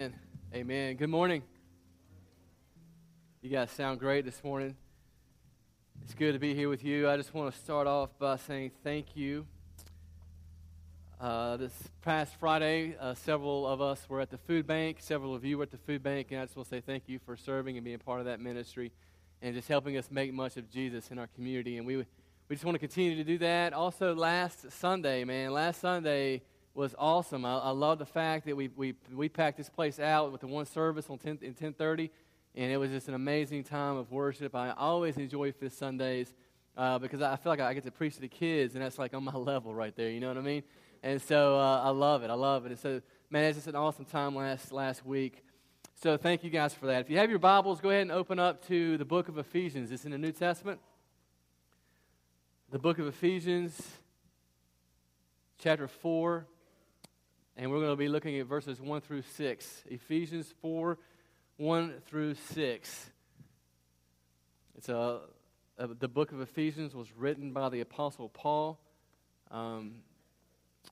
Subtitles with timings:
[0.00, 0.14] Amen.
[0.54, 0.96] Amen.
[0.96, 1.42] Good morning.
[3.42, 4.76] You guys sound great this morning.
[6.04, 7.10] It's good to be here with you.
[7.10, 9.44] I just want to start off by saying thank you.
[11.20, 11.72] Uh, this
[12.02, 14.98] past Friday, uh, several of us were at the food bank.
[15.00, 17.08] Several of you were at the food bank, and I just want to say thank
[17.08, 18.92] you for serving and being part of that ministry
[19.42, 21.76] and just helping us make much of Jesus in our community.
[21.76, 22.06] And we, we
[22.50, 23.72] just want to continue to do that.
[23.72, 26.42] Also, last Sunday, man, last Sunday
[26.78, 27.44] was awesome.
[27.44, 30.46] I, I love the fact that we, we, we packed this place out with the
[30.46, 32.08] one service on 10, in 1030,
[32.54, 34.54] and it was just an amazing time of worship.
[34.54, 36.32] I always enjoy Fifth Sundays
[36.76, 39.12] uh, because I feel like I get to preach to the kids, and that's like
[39.12, 40.08] on my level right there.
[40.08, 40.62] You know what I mean?
[41.02, 42.30] And so uh, I love it.
[42.30, 42.70] I love it.
[42.70, 45.42] And so, man, it's just an awesome time last, last week.
[46.00, 47.00] So thank you guys for that.
[47.00, 49.90] If you have your Bibles, go ahead and open up to the book of Ephesians.
[49.90, 50.78] It's in the New Testament.
[52.70, 53.82] The book of Ephesians,
[55.58, 56.46] chapter 4.
[57.60, 59.84] And we're going to be looking at verses 1 through 6.
[59.90, 60.96] Ephesians 4,
[61.56, 63.10] 1 through 6.
[64.76, 65.18] It's a,
[65.76, 68.78] a the book of Ephesians was written by the Apostle Paul.
[69.50, 69.94] Um,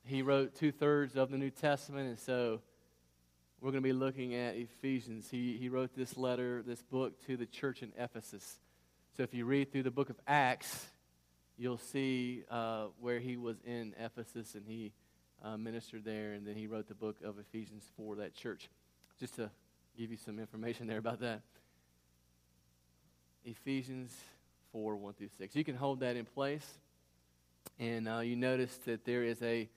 [0.03, 2.59] he wrote two thirds of the New Testament, and so
[3.61, 5.29] we're going to be looking at Ephesians.
[5.31, 8.59] He, he wrote this letter, this book, to the church in Ephesus.
[9.15, 10.87] So if you read through the book of Acts,
[11.57, 14.91] you'll see uh, where he was in Ephesus and he
[15.43, 18.69] uh, ministered there, and then he wrote the book of Ephesians for that church.
[19.19, 19.49] Just to
[19.97, 21.41] give you some information there about that.
[23.45, 24.15] Ephesians
[24.71, 25.55] 4 1 through 6.
[25.55, 26.67] You can hold that in place,
[27.79, 29.69] and uh, you notice that there is a,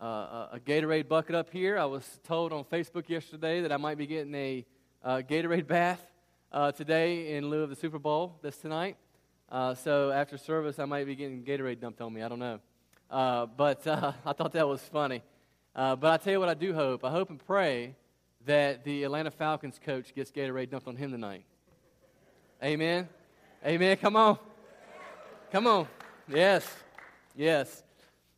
[0.00, 1.78] uh, a Gatorade bucket up here.
[1.78, 4.64] I was told on Facebook yesterday that I might be getting a
[5.02, 6.04] uh, Gatorade bath
[6.52, 8.96] uh, today in lieu of the Super Bowl that's tonight.
[9.50, 12.22] Uh, so after service, I might be getting Gatorade dumped on me.
[12.22, 12.60] I don't know.
[13.10, 15.22] Uh, but uh, I thought that was funny.
[15.74, 17.04] Uh, but I tell you what, I do hope.
[17.04, 17.96] I hope and pray
[18.46, 21.44] that the Atlanta Falcons coach gets Gatorade dumped on him tonight.
[22.62, 23.08] Amen.
[23.64, 23.96] Amen.
[23.96, 24.38] Come on.
[25.50, 25.88] Come on.
[26.28, 26.66] Yes.
[27.34, 27.82] Yes.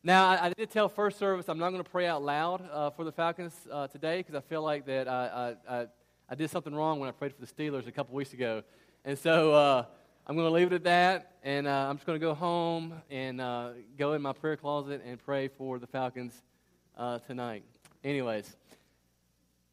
[0.03, 2.89] Now, I, I did tell first service I'm not going to pray out loud uh,
[2.91, 5.85] for the Falcons uh, today because I feel like that I, I,
[6.29, 8.63] I, did something wrong when I prayed for the Steelers a couple weeks ago.
[9.03, 9.85] And so uh,
[10.29, 13.01] I'm going to leave it at that, and uh, I'm just going to go home
[13.09, 16.33] and uh, go in my prayer closet and pray for the Falcons
[16.97, 17.63] uh, tonight.
[18.03, 18.57] Anyways,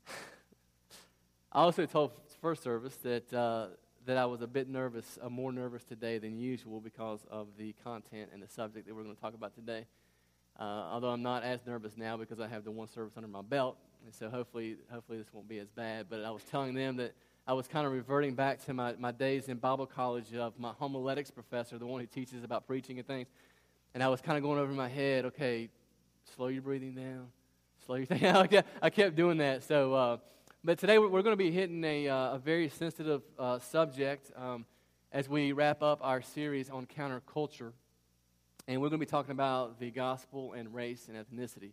[1.53, 3.66] I also told first service that uh,
[4.06, 7.75] that I was a bit nervous, uh, more nervous today than usual because of the
[7.82, 9.86] content and the subject that we're going to talk about today.
[10.56, 13.42] Uh, although I'm not as nervous now because I have the one service under my
[13.42, 16.06] belt, and so hopefully, hopefully this won't be as bad.
[16.10, 17.15] But I was telling them that
[17.47, 20.72] I was kind of reverting back to my, my days in Bible college of my
[20.72, 23.28] homiletics professor, the one who teaches about preaching and things.
[23.94, 25.70] And I was kind of going over my head, okay,
[26.37, 27.28] slow your breathing down,
[27.87, 28.48] slow your thing down.
[28.82, 29.62] I kept doing that.
[29.62, 30.16] So, uh,
[30.62, 34.66] but today we're going to be hitting a, uh, a very sensitive uh, subject um,
[35.12, 37.72] as we wrap up our series on counterculture.
[38.66, 41.72] And we're going to be talking about the gospel and race and ethnicity.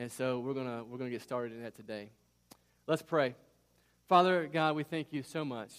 [0.00, 2.08] And so we're going to, we're to get started in that today.
[2.86, 3.34] Let's pray.
[4.08, 5.72] Father God, we thank you so much.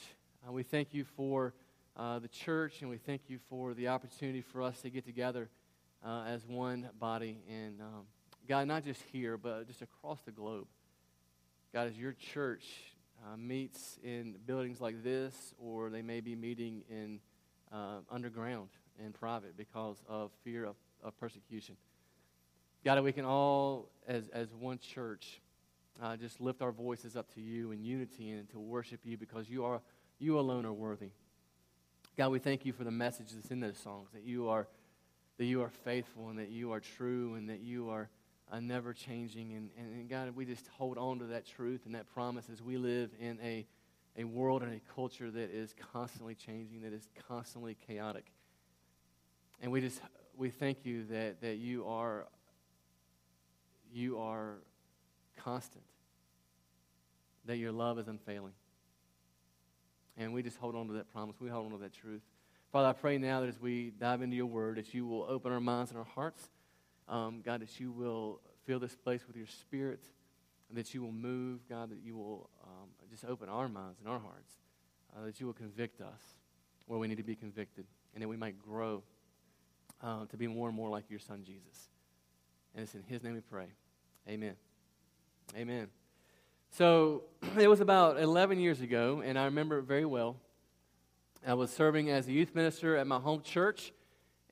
[0.47, 1.55] Uh, we thank you for
[1.97, 5.49] uh, the church, and we thank you for the opportunity for us to get together
[6.05, 7.39] uh, as one body.
[7.49, 8.03] And um,
[8.47, 10.67] God, not just here, but just across the globe.
[11.73, 12.65] God, as your church
[13.25, 17.21] uh, meets in buildings like this, or they may be meeting in
[17.73, 18.69] uh, underground
[19.03, 21.75] in private because of fear of, of persecution.
[22.83, 25.39] God, we can all, as, as one church,
[26.01, 29.49] uh, just lift our voices up to you in unity and to worship you because
[29.49, 29.81] you are
[30.19, 31.09] you alone are worthy.
[32.17, 34.67] God, we thank you for the message that's in those songs that you are
[35.37, 38.09] that you are faithful and that you are true and that you are
[38.51, 39.53] uh, never changing.
[39.53, 42.61] And, and, and, God, we just hold on to that truth and that promise as
[42.61, 43.65] we live in a,
[44.17, 48.25] a world and a culture that is constantly changing, that is constantly chaotic.
[49.61, 50.01] And we just
[50.35, 52.27] we thank you that, that you are
[53.93, 54.55] you are
[55.37, 55.83] constant,
[57.45, 58.53] that your love is unfailing.
[60.17, 61.35] And we just hold on to that promise.
[61.39, 62.21] We hold on to that truth.
[62.71, 65.51] Father, I pray now that as we dive into your word, that you will open
[65.51, 66.49] our minds and our hearts.
[67.09, 70.03] Um, God, that you will fill this place with your spirit,
[70.69, 74.07] and that you will move, God, that you will um, just open our minds and
[74.07, 74.53] our hearts,
[75.15, 76.21] uh, that you will convict us
[76.85, 79.03] where we need to be convicted, and that we might grow
[80.01, 81.89] uh, to be more and more like your son, Jesus.
[82.73, 83.67] And it's in his name we pray.
[84.27, 84.55] Amen.
[85.57, 85.87] Amen.
[86.69, 87.23] So
[87.59, 90.37] it was about 11 years ago, and I remember it very well.
[91.45, 93.93] I was serving as a youth minister at my home church,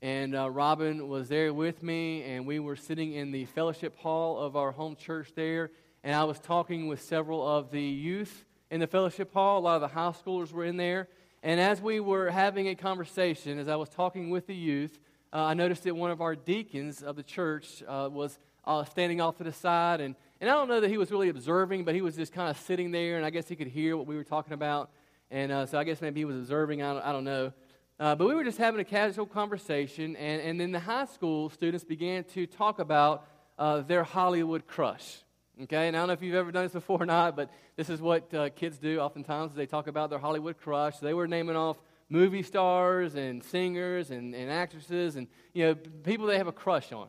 [0.02, 4.38] and uh, Robin was there with me, and we were sitting in the fellowship hall
[4.38, 5.70] of our home church there,
[6.02, 9.58] and I was talking with several of the youth in the fellowship hall.
[9.58, 11.08] A lot of the high schoolers were in there.
[11.42, 14.98] And as we were having a conversation, as I was talking with the youth,
[15.32, 19.20] uh, I noticed that one of our deacons of the church uh, was uh, standing
[19.20, 20.00] off to the side.
[20.00, 22.50] And, and I don't know that he was really observing, but he was just kind
[22.50, 24.90] of sitting there, and I guess he could hear what we were talking about.
[25.30, 27.52] And uh, so I guess maybe he was observing, I don't, I don't know.
[27.98, 31.50] Uh, but we were just having a casual conversation, and, and then the high school
[31.50, 33.26] students began to talk about
[33.58, 35.18] uh, their Hollywood crush.
[35.64, 37.90] Okay, and I don't know if you've ever done this before or not, but this
[37.90, 39.54] is what uh, kids do oftentimes.
[39.54, 40.98] They talk about their Hollywood crush.
[40.98, 41.76] They were naming off
[42.08, 46.92] movie stars and singers and, and actresses and, you know, people they have a crush
[46.92, 47.08] on.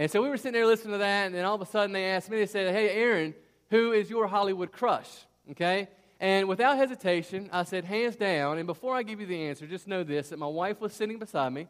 [0.00, 1.92] And so we were sitting there listening to that, and then all of a sudden
[1.92, 3.34] they asked me, they said, hey, Aaron,
[3.68, 5.06] who is your Hollywood crush?
[5.50, 5.88] Okay?
[6.18, 8.56] And without hesitation, I said, hands down.
[8.56, 11.18] And before I give you the answer, just know this that my wife was sitting
[11.18, 11.68] beside me.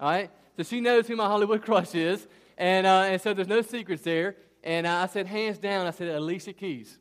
[0.00, 0.28] All right?
[0.56, 2.26] So she knows who my Hollywood crush is.
[2.56, 4.34] And, uh, and so there's no secrets there.
[4.64, 6.98] And I said, hands down, I said, Alicia Keys.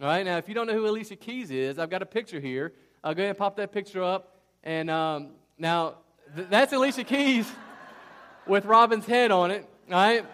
[0.00, 2.38] All right, now if you don't know who Alicia Keys is, I've got a picture
[2.38, 2.72] here.
[3.02, 4.38] I'll go ahead and pop that picture up.
[4.62, 5.96] And um, now,
[6.36, 7.50] th- that's Alicia Keys
[8.46, 10.24] with Robin's head on it, all right?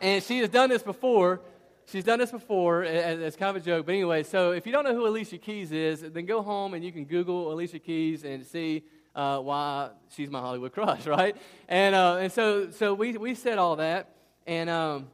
[0.00, 1.40] And she has done this before.
[1.86, 3.86] She's done this before as, as, kind of a joke.
[3.86, 6.84] But anyway, so if you don't know who Alicia Keys is, then go home and
[6.84, 8.84] you can Google Alicia Keys and see
[9.14, 11.36] uh, why she's my Hollywood crush, right?
[11.68, 14.14] And, uh, and so, so we, we said all that.
[14.46, 15.08] And um,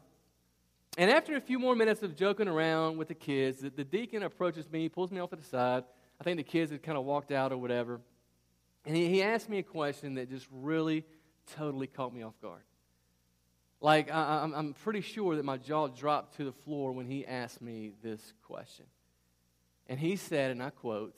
[0.96, 4.22] and after a few more minutes of joking around with the kids, the, the deacon
[4.22, 5.82] approaches me, pulls me off to the side.
[6.20, 8.00] I think the kids had kind of walked out or whatever.
[8.86, 11.04] And he, he asked me a question that just really,
[11.56, 12.62] totally caught me off guard.
[13.80, 17.26] Like, I, I'm, I'm pretty sure that my jaw dropped to the floor when he
[17.26, 18.86] asked me this question.
[19.86, 21.16] And he said, and I quote,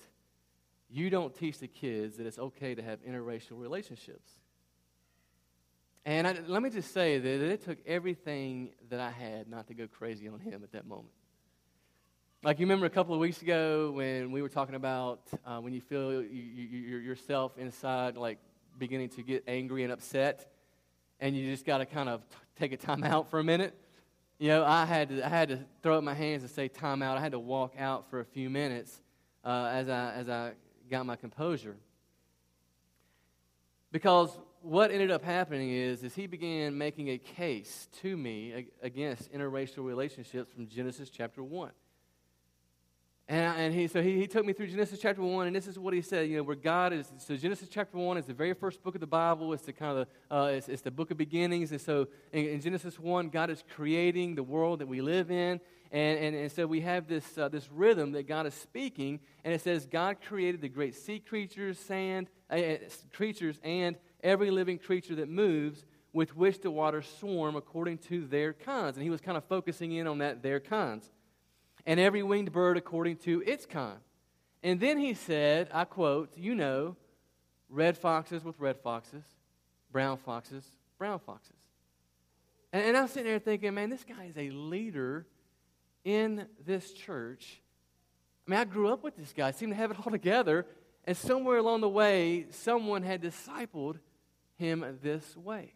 [0.89, 4.29] You don't teach the kids that it's okay to have interracial relationships.
[6.05, 9.75] And I, let me just say that it took everything that I had not to
[9.75, 11.13] go crazy on him at that moment.
[12.45, 15.73] Like you remember a couple of weeks ago when we were talking about uh, when
[15.73, 18.39] you feel you, you, yourself inside like
[18.79, 20.53] beginning to get angry and upset,
[21.19, 22.23] and you just got to kind of
[22.59, 23.75] take a time out for a minute.
[24.39, 27.03] You know, I had to, I had to throw up my hands and say time
[27.03, 27.17] out.
[27.17, 29.01] I had to walk out for a few minutes
[29.45, 30.53] uh, as I as I
[30.91, 31.77] got my composure.
[33.93, 39.33] Because what ended up happening is, is he began making a case to me against
[39.33, 41.71] interracial relationships from Genesis chapter 1.
[43.29, 45.79] And, and he, so he, he took me through Genesis chapter 1, and this is
[45.81, 48.55] what he said, you know, where God is, so Genesis chapter 1 is the very
[48.55, 49.53] first book of the Bible.
[49.53, 51.73] It's the kind of, the, uh, it's, it's, the book of beginnings.
[51.73, 55.61] And so in, in, Genesis 1, God is creating the world that we live in.
[55.91, 59.53] And, and, and so we have this, uh, this rhythm that God is speaking, and
[59.53, 62.59] it says God created the great sea creatures, sand, uh,
[63.13, 68.53] creatures, and every living creature that moves with which the waters swarm according to their
[68.53, 68.97] kinds.
[68.97, 71.11] And he was kind of focusing in on that, their kinds.
[71.87, 73.99] And every winged bird according to its kind.
[74.63, 76.97] And then he said, I quote, you know,
[77.69, 79.23] red foxes with red foxes,
[79.93, 80.65] brown foxes,
[80.99, 81.57] brown foxes.
[82.73, 85.27] And, and I'm sitting there thinking, man, this guy is a leader
[86.05, 87.61] in this church.
[88.47, 90.67] I mean, I grew up with this guy, seemed to have it all together.
[91.05, 93.99] And somewhere along the way, someone had discipled
[94.57, 95.76] him this way.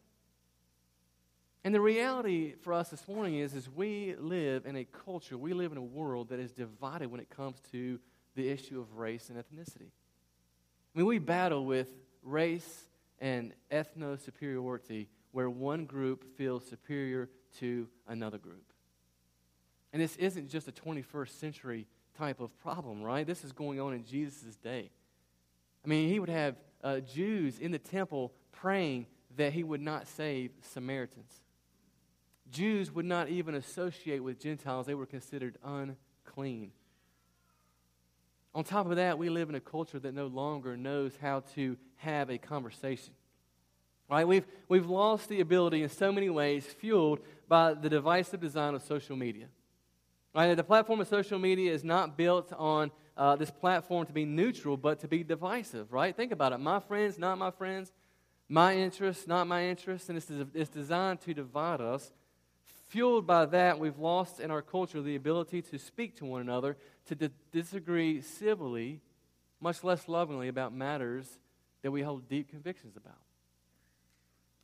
[1.62, 5.52] And the reality for us this morning is, is we live in a culture, we
[5.52, 7.98] live in a world that is divided when it comes to
[8.34, 9.90] the issue of race and ethnicity.
[10.94, 11.88] I mean, we battle with
[12.22, 12.86] race
[13.18, 18.72] and ethno superiority where one group feels superior to another group.
[19.92, 23.26] And this isn't just a 21st century type of problem, right?
[23.26, 24.90] This is going on in Jesus' day.
[25.84, 29.06] I mean, he would have uh, Jews in the temple praying
[29.36, 31.32] that he would not save Samaritans.
[32.50, 36.72] Jews would not even associate with Gentiles, they were considered unclean.
[38.54, 41.76] On top of that, we live in a culture that no longer knows how to
[41.96, 43.14] have a conversation.
[44.08, 44.26] Right?
[44.26, 48.82] We've, we've lost the ability in so many ways, fueled by the divisive design of
[48.82, 49.46] social media.
[50.34, 50.52] Right?
[50.54, 54.76] The platform of social media is not built on uh, this platform to be neutral,
[54.76, 56.16] but to be divisive, right?
[56.16, 56.58] Think about it.
[56.58, 57.92] My friends, not my friends
[58.50, 62.10] my interests, not my interests, and it's, it's designed to divide us.
[62.90, 66.76] Fueled by that, we've lost in our culture the ability to speak to one another,
[67.06, 69.00] to d- disagree civilly,
[69.60, 71.38] much less lovingly, about matters
[71.82, 73.20] that we hold deep convictions about.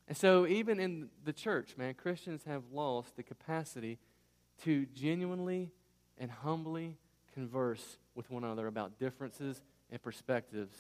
[0.08, 3.96] And so, even in the church, man, Christians have lost the capacity
[4.64, 5.70] to genuinely
[6.18, 6.96] and humbly
[7.32, 10.76] converse with one another about differences and perspectives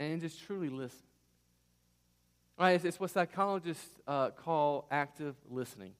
[0.00, 1.06] and just truly listen.
[2.58, 5.92] Right, it's, it's what psychologists uh, call active listening.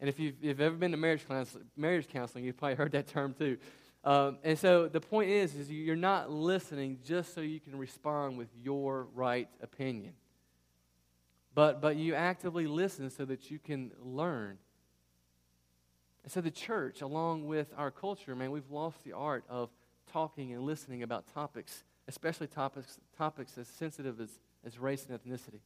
[0.00, 2.92] And if you've, if you've ever been to marriage, counseling, marriage counseling, you've probably heard
[2.92, 3.58] that term too.
[4.02, 8.38] Um, and so the point is, is you're not listening just so you can respond
[8.38, 10.14] with your right opinion.
[11.54, 14.56] But, but you actively listen so that you can learn.
[16.22, 19.68] And so the church, along with our culture, man, we've lost the art of
[20.12, 24.30] talking and listening about topics, especially topics, topics as sensitive as,
[24.64, 25.60] as race and ethnicity.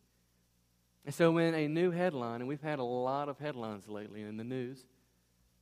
[1.04, 4.36] And so when a new headline, and we've had a lot of headlines lately in
[4.36, 4.86] the news,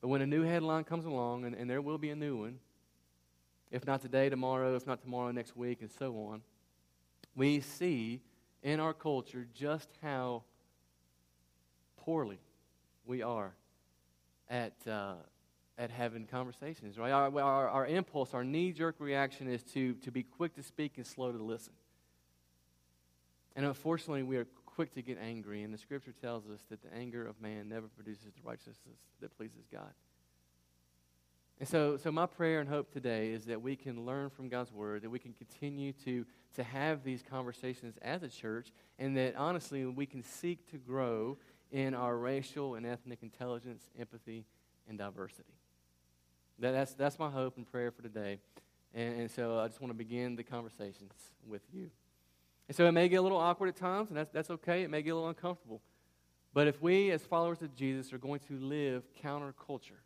[0.01, 2.59] but when a new headline comes along, and, and there will be a new one,
[3.71, 6.43] if not today, tomorrow, if not tomorrow, next week, and so on,
[7.35, 8.21] we see
[8.63, 10.43] in our culture just how
[11.97, 12.39] poorly
[13.07, 13.53] we are
[14.49, 15.15] at, uh,
[15.79, 17.11] at having conversations, right?
[17.11, 20.93] Our, our, our impulse, our knee jerk reaction is to, to be quick to speak
[20.99, 21.73] and slow to listen.
[23.57, 26.93] And unfortunately, we are quick to get angry, and the scripture tells us that the
[26.95, 29.93] anger of man never produces the righteousness that pleases God.
[31.61, 34.73] And so, so my prayer and hope today is that we can learn from God's
[34.73, 36.25] word, that we can continue to,
[36.57, 41.39] to have these conversations as a church, and that honestly we can seek to grow
[41.71, 44.45] in our racial and ethnic intelligence, empathy,
[44.89, 45.55] and diversity.
[46.59, 48.39] That, that's, that's my hope and prayer for today.
[48.95, 51.13] And, and so I just want to begin the conversations
[51.47, 51.91] with you.
[52.69, 54.83] And so it may get a little awkward at times, and that's, that's okay.
[54.83, 55.83] It may get a little uncomfortable.
[56.55, 60.01] But if we, as followers of Jesus, are going to live counterculture,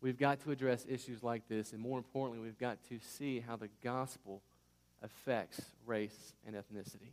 [0.00, 1.72] we've got to address issues like this.
[1.72, 4.42] And more importantly, we've got to see how the gospel
[5.02, 7.12] affects race and ethnicity.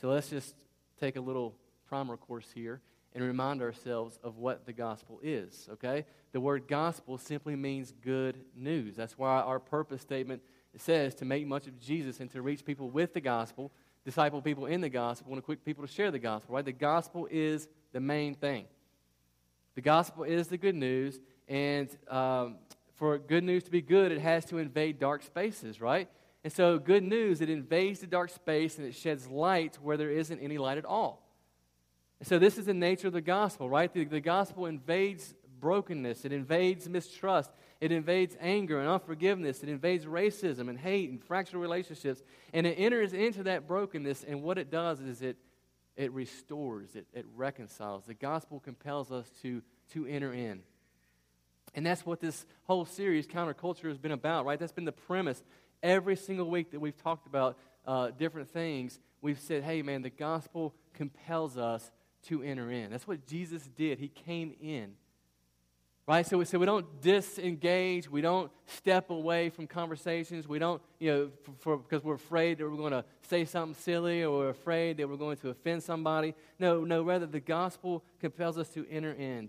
[0.00, 0.54] So let's just
[0.98, 1.54] take a little
[1.86, 2.80] primer course here
[3.14, 6.04] and remind ourselves of what the gospel is, okay?
[6.32, 8.96] The word gospel simply means good news.
[8.96, 10.42] That's why our purpose statement
[10.74, 13.70] it says to make much of Jesus and to reach people with the gospel,
[14.04, 16.64] disciple people in the gospel, and equip people to share the gospel, right?
[16.64, 18.64] The gospel is the main thing.
[19.76, 22.56] The gospel is the good news, and um,
[22.96, 26.08] for good news to be good, it has to invade dark spaces, right?
[26.42, 30.10] And so, good news, it invades the dark space and it sheds light where there
[30.10, 31.26] isn't any light at all.
[32.18, 33.92] And so, this is the nature of the gospel, right?
[33.92, 37.50] The, the gospel invades brokenness, it invades mistrust,
[37.84, 42.22] it invades anger and unforgiveness, it invades racism and hate and fractured relationships,
[42.54, 45.36] and it enters into that brokenness, and what it does is it,
[45.94, 48.06] it restores, it, it reconciles.
[48.06, 49.60] The gospel compels us to,
[49.92, 50.62] to enter in.
[51.74, 54.58] And that's what this whole series, Counterculture, has been about, right?
[54.58, 55.42] That's been the premise.
[55.82, 60.08] Every single week that we've talked about uh, different things, we've said, hey, man, the
[60.08, 61.90] gospel compels us
[62.28, 62.90] to enter in.
[62.92, 63.98] That's what Jesus did.
[63.98, 64.92] He came in.
[66.06, 66.26] Right?
[66.26, 68.10] So we, so we don't disengage.
[68.10, 70.46] We don't step away from conversations.
[70.46, 71.30] We don't, you know,
[71.60, 75.08] for, because we're afraid that we're going to say something silly or we're afraid that
[75.08, 76.34] we're going to offend somebody.
[76.58, 79.48] No, no, rather the gospel compels us to enter in.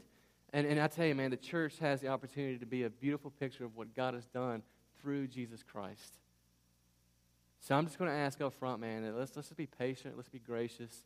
[0.54, 3.32] And, and I tell you, man, the church has the opportunity to be a beautiful
[3.32, 4.64] picture of what God has done
[5.02, 6.20] through Jesus Christ.
[7.60, 10.30] So I'm just going to ask up front, man, let's, let's just be patient, let's
[10.30, 11.04] be gracious,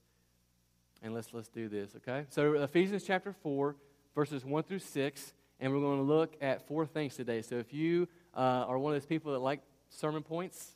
[1.02, 2.26] and let's, let's do this, okay?
[2.30, 3.76] So Ephesians chapter 4,
[4.14, 7.42] verses 1 through 6 and we're going to look at four things today.
[7.42, 10.72] So if you uh, are one of those people that like sermon points,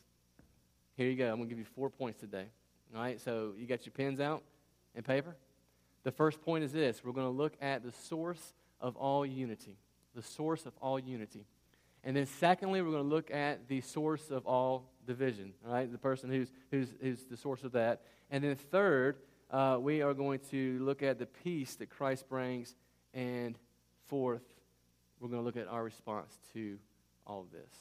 [0.95, 1.29] here you go.
[1.29, 2.45] I'm going to give you four points today.
[2.95, 4.43] All right, so you got your pens out
[4.95, 5.35] and paper?
[6.03, 9.77] The first point is this we're going to look at the source of all unity.
[10.15, 11.45] The source of all unity.
[12.03, 15.89] And then, secondly, we're going to look at the source of all division, all right?
[15.89, 18.01] The person who's, who's, who's the source of that.
[18.29, 19.15] And then, third,
[19.49, 22.75] uh, we are going to look at the peace that Christ brings.
[23.13, 23.57] And
[24.07, 24.41] fourth,
[25.23, 26.77] we're going to look at our response to
[27.25, 27.71] all of this.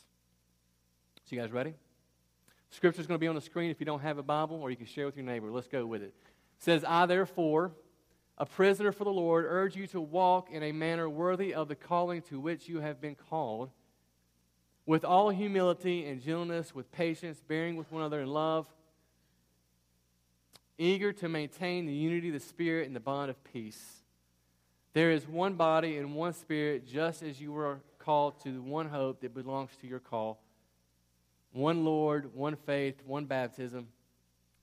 [1.25, 1.75] So, you guys ready?
[2.71, 4.71] Scripture is going to be on the screen if you don't have a Bible, or
[4.71, 5.51] you can share with your neighbor.
[5.51, 6.15] Let's go with it.
[6.15, 7.73] It says, I therefore,
[8.39, 11.75] a prisoner for the Lord, urge you to walk in a manner worthy of the
[11.75, 13.71] calling to which you have been called,
[14.87, 18.69] with all humility and gentleness, with patience, bearing with one another in love,
[20.79, 24.02] eager to maintain the unity of the Spirit and the bond of peace.
[24.95, 29.21] There is one body and one spirit, just as you were called to one hope
[29.21, 30.41] that belongs to your call.
[31.53, 33.89] One Lord, one faith, one baptism,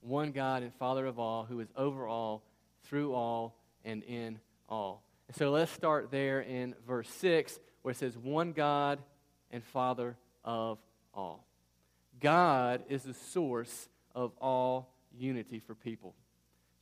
[0.00, 2.42] one God and Father of all, who is over all,
[2.84, 5.02] through all, and in all.
[5.28, 9.00] And so let's start there in verse 6, where it says, One God
[9.50, 10.78] and Father of
[11.14, 11.44] all.
[12.20, 16.14] God is the source of all unity for people.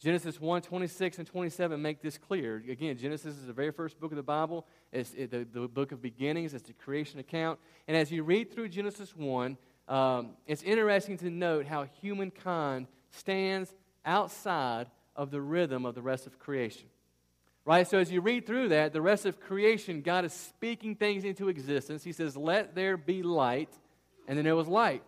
[0.01, 2.63] Genesis 1 26 and 27 make this clear.
[2.69, 6.01] Again, Genesis is the very first book of the Bible, it's the, the book of
[6.01, 7.59] beginnings, it's the creation account.
[7.89, 9.57] And as you read through Genesis 1,
[9.89, 13.75] um, it's interesting to note how humankind stands
[14.05, 14.87] outside
[15.17, 16.87] of the rhythm of the rest of creation.
[17.65, 17.87] Right?
[17.87, 21.49] So as you read through that, the rest of creation, God is speaking things into
[21.49, 22.05] existence.
[22.05, 23.71] He says, Let there be light,
[24.27, 25.03] and then there was light.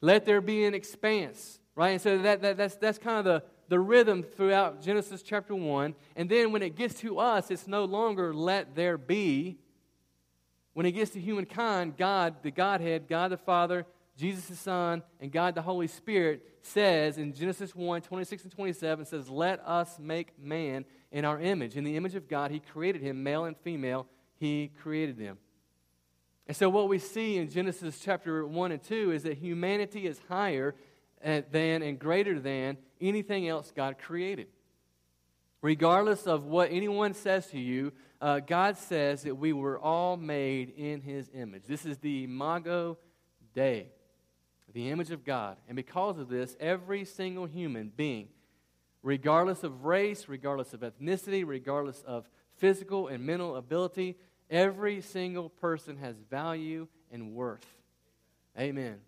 [0.00, 1.58] Let there be an expanse.
[1.74, 1.90] Right?
[1.90, 5.94] And so that, that, that's, that's kind of the, the rhythm throughout Genesis chapter 1.
[6.14, 9.56] And then when it gets to us, it's no longer let there be.
[10.74, 15.32] When it gets to humankind, God, the Godhead, God the Father, Jesus the Son, and
[15.32, 20.38] God the Holy Spirit says in Genesis 1 26 and 27 says, Let us make
[20.38, 21.74] man in our image.
[21.74, 24.06] In the image of God, He created him, male and female,
[24.38, 25.38] He created them.
[26.46, 30.20] And so, what we see in Genesis chapter 1 and 2 is that humanity is
[30.28, 30.74] higher
[31.24, 34.46] uh, than and greater than anything else God created.
[35.60, 40.70] Regardless of what anyone says to you, uh, God says that we were all made
[40.76, 41.64] in His image.
[41.66, 42.98] This is the Imago
[43.54, 43.88] Dei,
[44.72, 45.56] the image of God.
[45.68, 48.28] And because of this, every single human being
[49.02, 54.16] regardless of race, regardless of ethnicity, regardless of physical and mental ability,
[54.50, 57.66] every single person has value and worth.
[58.58, 58.98] Amen.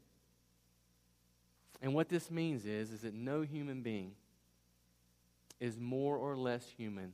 [1.85, 4.13] And what this means is, is that no human being
[5.61, 7.13] is more or less human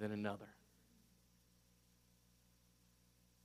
[0.00, 0.48] than another.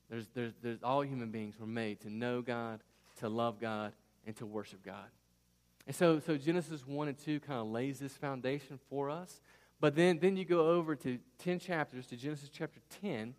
[0.09, 2.79] There's, there's, there's all human beings were made to know God,
[3.17, 3.91] to love God,
[4.25, 5.09] and to worship God.
[5.85, 9.41] And so, so Genesis 1 and 2 kind of lays this foundation for us.
[9.81, 13.35] But then, then you go over to 10 chapters, to Genesis chapter 10,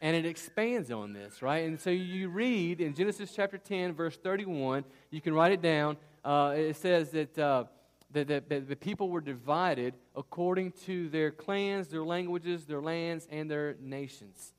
[0.00, 1.64] and it expands on this, right?
[1.66, 5.96] And so you read in Genesis chapter 10, verse 31, you can write it down.
[6.24, 7.64] Uh, it says that, uh,
[8.12, 13.26] that, that, that the people were divided according to their clans, their languages, their lands,
[13.30, 14.52] and their nations.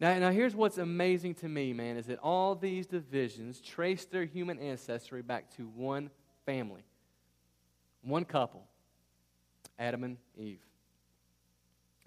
[0.00, 4.24] Now, now, here's what's amazing to me, man, is that all these divisions trace their
[4.24, 6.10] human ancestry back to one
[6.46, 6.84] family,
[8.02, 8.62] one couple,
[9.76, 10.67] Adam and Eve.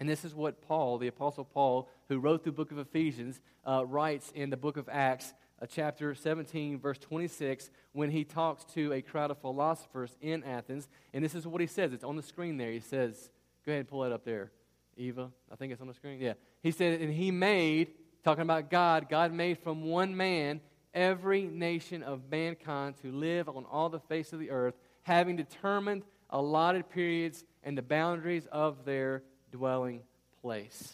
[0.02, 3.86] And this is what Paul, the Apostle Paul, who wrote the book of Ephesians, uh,
[3.86, 5.32] writes in the book of Acts,
[5.62, 10.90] uh, chapter 17, verse 26, when he talks to a crowd of philosophers in Athens.
[11.14, 11.94] And this is what he says.
[11.94, 12.72] It's on the screen there.
[12.72, 13.30] He says,
[13.64, 14.52] Go ahead and pull it up there.
[14.98, 16.20] Eva, I think it's on the screen.
[16.20, 16.34] Yeah.
[16.64, 17.92] He said, And he made,
[18.24, 20.62] talking about God, God made from one man
[20.96, 24.74] every nation of mankind to live on all the face of the earth,
[25.04, 29.22] having determined allotted periods and the boundaries of their
[29.52, 30.02] dwelling
[30.42, 30.94] place.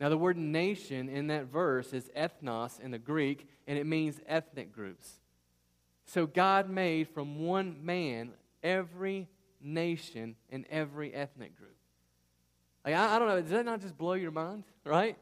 [0.00, 4.18] Now, the word nation in that verse is ethnos in the Greek, and it means
[4.26, 5.20] ethnic groups.
[6.06, 8.30] So, God made from one man
[8.62, 9.28] every
[9.60, 11.76] nation and every ethnic group.
[12.84, 15.16] Like, I, I don't know, does that not just blow your mind, right?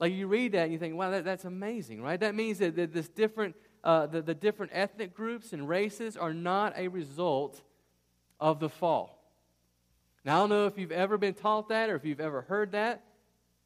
[0.00, 2.18] Like you read that and you think, wow, that, that's amazing, right?
[2.18, 6.34] That means that, that this different, uh, the, the different ethnic groups and races are
[6.34, 7.62] not a result
[8.40, 9.23] of the fall.
[10.24, 12.72] Now, I don't know if you've ever been taught that or if you've ever heard
[12.72, 13.04] that.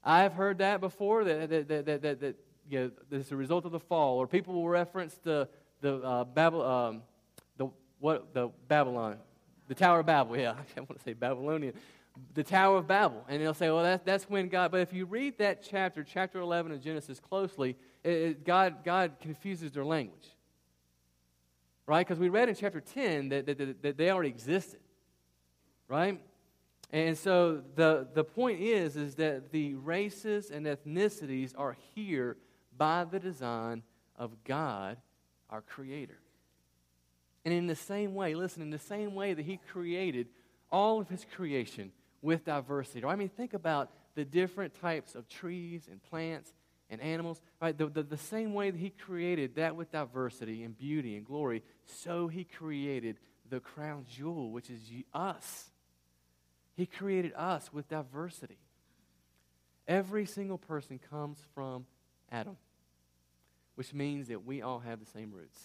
[0.03, 2.37] I've heard that before, that, that, that, that, that, that
[2.68, 4.18] you know, it's a result of the fall.
[4.18, 5.49] Or people will reference the,
[5.81, 7.03] the, uh, Babel, um,
[7.57, 7.68] the,
[7.99, 9.18] what, the Babylon,
[9.68, 10.37] the Tower of Babel.
[10.37, 11.75] Yeah, I want to say Babylonian
[12.35, 13.25] the Tower of Babel.
[13.29, 16.40] And they'll say, well, that, that's when God, but if you read that chapter, chapter
[16.40, 20.27] 11 of Genesis closely, it, it, God, God confuses their language.
[21.87, 22.07] Right?
[22.07, 24.81] Because we read in chapter 10 that, that, that they already existed.
[25.88, 26.21] Right?
[26.90, 32.37] And so the, the point is, is that the races and ethnicities are here
[32.77, 33.83] by the design
[34.16, 34.96] of God,
[35.51, 36.18] our Creator.
[37.44, 40.29] And in the same way, listen, in the same way that He created
[40.70, 43.05] all of His creation with diversity.
[43.05, 46.53] I mean, think about the different types of trees and plants
[46.90, 47.40] and animals.
[47.61, 47.77] Right?
[47.77, 51.62] The, the, the same way that He created that with diversity and beauty and glory,
[51.85, 53.18] so He created
[53.51, 54.81] the crown jewel, which is
[55.12, 55.70] us.
[56.79, 58.61] He created us with diversity.
[59.88, 61.87] Every single person comes from
[62.31, 62.57] Adam,
[63.75, 65.61] which means that we all have the same roots.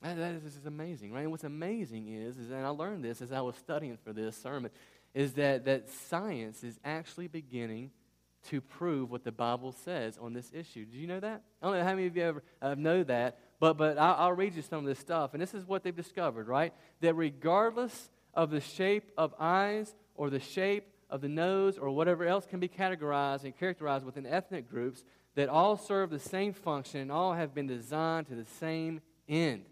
[0.00, 1.20] That, is, is amazing, right?
[1.20, 4.34] And what's amazing is, is, and I learned this as I was studying for this
[4.34, 4.70] sermon,
[5.12, 7.90] is that, that science is actually beginning
[8.48, 10.86] to prove what the Bible says on this issue.
[10.86, 11.42] Did you know that?
[11.60, 14.32] I don't know how many of you ever uh, know that, but, but I'll, I'll
[14.32, 15.34] read you some of this stuff.
[15.34, 16.72] And this is what they've discovered, right?
[17.02, 22.24] That regardless of the shape of eyes or the shape of the nose or whatever
[22.24, 27.00] else can be categorized and characterized within ethnic groups, that all serve the same function
[27.00, 29.64] and all have been designed to the same end.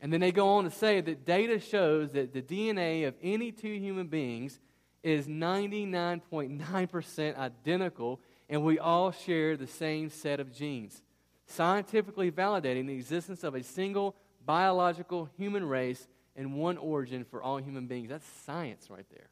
[0.00, 3.50] And then they go on to say that data shows that the DNA of any
[3.50, 4.60] two human beings
[5.02, 11.02] is 99.9% identical, and we all share the same set of genes,
[11.46, 14.14] scientifically validating the existence of a single
[14.44, 16.06] biological human race
[16.38, 18.08] and one origin for all human beings.
[18.08, 19.28] That's science right there.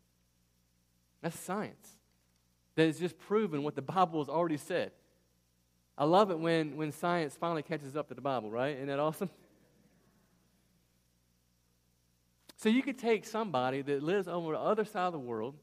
[1.23, 1.89] That's science.
[2.75, 4.91] That has just proven what the Bible has already said.
[5.97, 8.77] I love it when, when science finally catches up to the Bible, right?
[8.77, 9.31] Isn't that awesome?
[12.59, 15.57] So you could take somebody that lives over the other side of the world,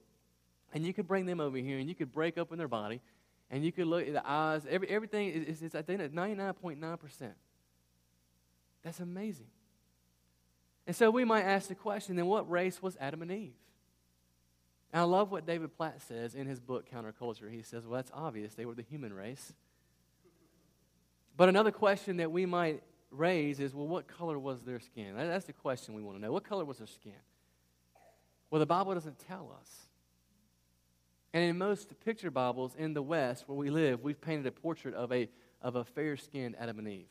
[0.76, 3.02] and you could bring them over here, and you could break open their body,
[3.50, 4.62] and you could look at the eyes.
[4.70, 7.32] Every, everything is, is identical, 99.9%.
[8.84, 9.48] That's amazing.
[10.86, 13.54] And so we might ask the question then what race was Adam and Eve?
[14.92, 17.50] And I love what David Platt says in his book, Counterculture.
[17.52, 18.54] He says, well, that's obvious.
[18.54, 19.54] They were the human race.
[21.36, 25.16] But another question that we might raise is well, what color was their skin?
[25.16, 26.32] That's the question we want to know.
[26.32, 27.14] What color was their skin?
[28.52, 29.70] Well, the Bible doesn't tell us.
[31.34, 34.94] And in most picture Bibles in the West, where we live, we've painted a portrait
[34.94, 35.28] of a,
[35.60, 37.08] of a fair skinned Adam and Eve.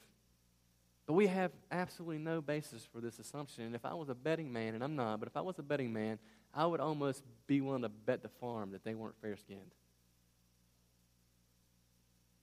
[1.06, 3.64] But we have absolutely no basis for this assumption.
[3.64, 5.62] And if I was a betting man, and I'm not, but if I was a
[5.62, 6.18] betting man,
[6.54, 9.74] I would almost be willing to bet the farm that they weren't fair skinned.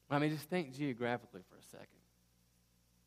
[0.10, 1.88] I mean, just think geographically for a second.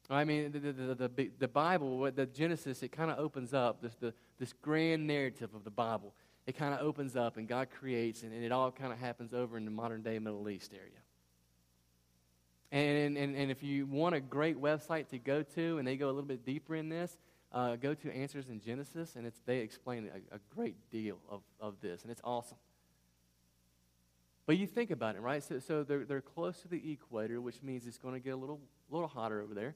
[0.08, 3.94] I mean, the, the, the, the, Bible, the Genesis, it kind of opens up this,
[3.96, 6.14] the, this grand narrative of the Bible.
[6.46, 9.32] It kind of opens up and God creates, and, and it all kind of happens
[9.32, 11.01] over in the modern day Middle East area.
[12.72, 16.06] And, and, and if you want a great website to go to, and they go
[16.06, 17.18] a little bit deeper in this,
[17.52, 21.42] uh, go to Answers in Genesis, and it's, they explain a, a great deal of,
[21.60, 22.56] of this, and it's awesome.
[24.46, 25.42] But you think about it, right?
[25.42, 28.36] So, so they're, they're close to the equator, which means it's going to get a
[28.36, 28.58] little,
[28.90, 29.74] little hotter over there.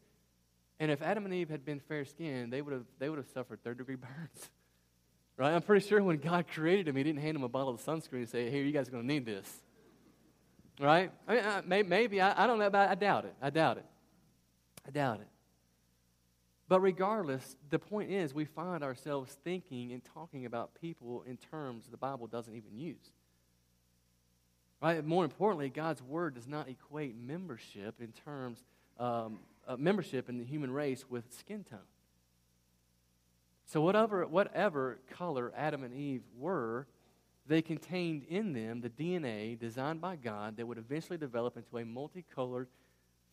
[0.81, 3.29] And if Adam and Eve had been fair skinned, they would have they would have
[3.29, 4.51] suffered third degree burns.
[5.37, 5.55] right?
[5.55, 8.19] I'm pretty sure when God created them, He didn't hand them a bottle of sunscreen
[8.19, 9.63] and say, hey, you guys are going to need this."
[10.79, 11.11] Right?
[11.27, 12.91] I mean, I, maybe, maybe I, I don't know about.
[12.91, 13.35] I doubt it.
[13.41, 13.87] I doubt it.
[14.87, 15.29] I doubt it.
[16.69, 21.85] But regardless, the point is we find ourselves thinking and talking about people in terms
[21.91, 23.13] the Bible doesn't even use.
[24.83, 25.05] Right?
[25.05, 28.63] More importantly, God's word does not equate membership in terms
[28.99, 31.79] um, uh, membership in the human race with skin tone.
[33.67, 36.87] So, whatever, whatever color Adam and Eve were,
[37.49, 41.85] they contained in them the DNA designed by God that would eventually develop into a
[41.85, 42.69] multicolored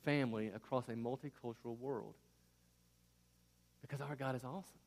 [0.04, 2.14] family across a multicultural world.
[3.82, 4.80] Because our God is awesome.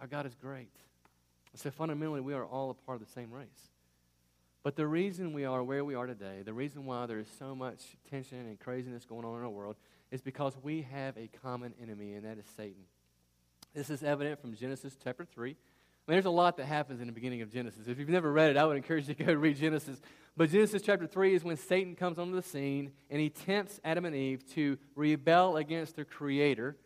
[0.00, 0.72] Our God is great.
[1.54, 3.70] So, fundamentally, we are all a part of the same race.
[4.62, 7.54] But the reason we are where we are today, the reason why there is so
[7.54, 9.76] much tension and craziness going on in our world,
[10.10, 12.84] is because we have a common enemy, and that is Satan.
[13.74, 15.56] This is evident from Genesis chapter 3.
[16.10, 17.86] Mean, there's a lot that happens in the beginning of Genesis.
[17.86, 20.00] If you've never read it, I would encourage you to go read Genesis.
[20.36, 24.04] But Genesis chapter 3 is when Satan comes onto the scene and he tempts Adam
[24.04, 26.76] and Eve to rebel against their Creator.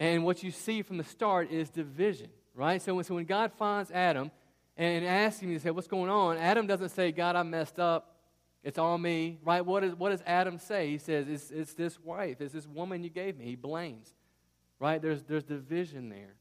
[0.00, 2.82] And what you see from the start is division, right?
[2.82, 4.32] So when, so when God finds Adam,
[4.76, 6.38] and asks him, he said, What's going on?
[6.38, 8.16] Adam doesn't say, God, I messed up.
[8.64, 9.64] It's all me, right?
[9.64, 10.90] What, is, what does Adam say?
[10.90, 13.44] He says, it's, it's this wife, it's this woman you gave me.
[13.44, 14.12] He blames,
[14.80, 15.00] right?
[15.00, 16.34] There's, there's division there.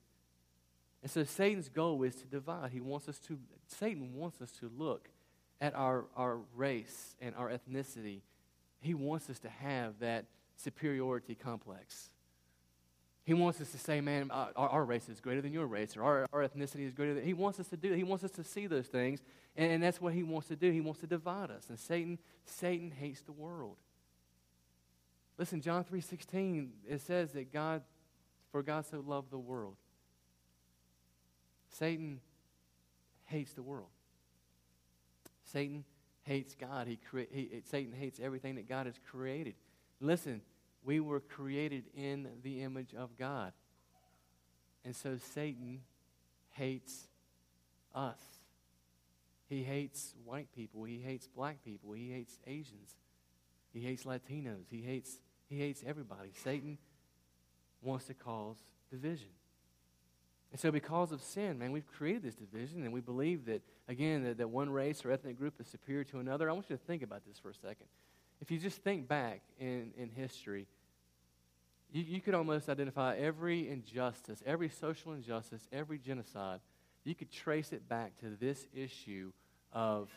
[1.06, 2.72] And so Satan's goal is to divide.
[2.72, 3.38] He wants us to,
[3.68, 5.08] Satan wants us to look
[5.62, 8.22] at our, our race and our ethnicity.
[8.82, 12.10] He wants us to have that superiority complex.
[13.24, 15.96] He wants us to say, man, uh, our, our, race is greater than your race,
[15.96, 17.24] or our, our ethnicity is greater than.
[17.24, 17.94] He wants us to do.
[17.94, 19.22] He wants us to see those things,
[19.56, 20.72] and, and that's what he wants to do.
[20.72, 21.70] He wants to divide us.
[21.70, 23.78] And Satan, Satan hates the world.
[25.38, 26.72] Listen, John three sixteen.
[26.90, 27.84] It says that God,
[28.52, 29.76] for God so loved the world.
[31.78, 32.22] Satan
[33.26, 33.90] hates the world.
[35.44, 35.84] Satan
[36.24, 36.88] hates God.
[36.88, 39.56] He, cre- he Satan hates everything that God has created.
[40.00, 40.42] Listen,
[40.84, 43.52] we were created in the image of God.
[44.86, 45.82] And so Satan
[46.52, 47.08] hates
[47.94, 48.20] us.
[49.48, 50.84] He hates white people.
[50.86, 51.92] He hates black people.
[51.94, 52.96] He hates Asians.
[53.74, 54.70] He hates Latinos.
[54.70, 56.32] He hates, he hates everybody.
[56.44, 56.78] Satan
[57.82, 58.58] wants to cause
[58.90, 59.30] division.
[60.56, 64.24] And so, because of sin, man, we've created this division, and we believe that, again,
[64.24, 66.50] that, that one race or ethnic group is superior to another.
[66.50, 67.88] I want you to think about this for a second.
[68.40, 70.68] If you just think back in, in history,
[71.92, 76.62] you, you could almost identify every injustice, every social injustice, every genocide.
[77.04, 79.34] You could trace it back to this issue
[79.74, 80.08] of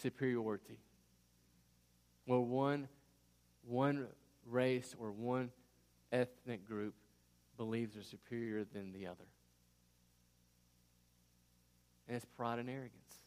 [0.00, 0.78] superiority.
[2.26, 2.86] Where one,
[3.66, 4.06] one
[4.46, 5.50] race or one
[6.12, 6.94] ethnic group
[7.56, 9.24] believes they're superior than the other.
[12.10, 13.22] And it's pride and arrogance.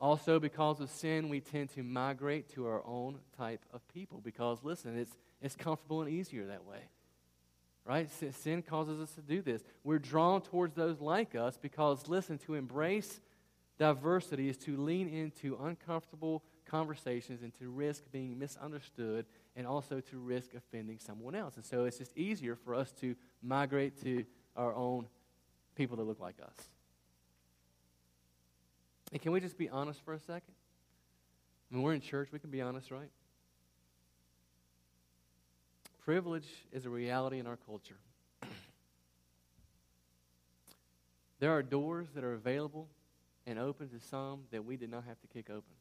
[0.00, 4.20] Also, because of sin, we tend to migrate to our own type of people.
[4.22, 6.78] Because, listen, it's, it's comfortable and easier that way.
[7.84, 8.08] Right?
[8.30, 9.64] Sin causes us to do this.
[9.82, 13.20] We're drawn towards those like us because, listen, to embrace
[13.76, 20.18] diversity is to lean into uncomfortable conversations and to risk being misunderstood and also to
[20.18, 21.56] risk offending someone else.
[21.56, 25.06] And so it's just easier for us to migrate to our own
[25.74, 26.68] people that look like us.
[29.12, 30.54] And can we just be honest for a second?
[31.70, 33.10] Mean, we're in church, we can be honest, right?
[36.04, 37.98] Privilege is a reality in our culture.
[41.40, 42.88] there are doors that are available
[43.46, 45.74] and open to some that we did not have to kick open.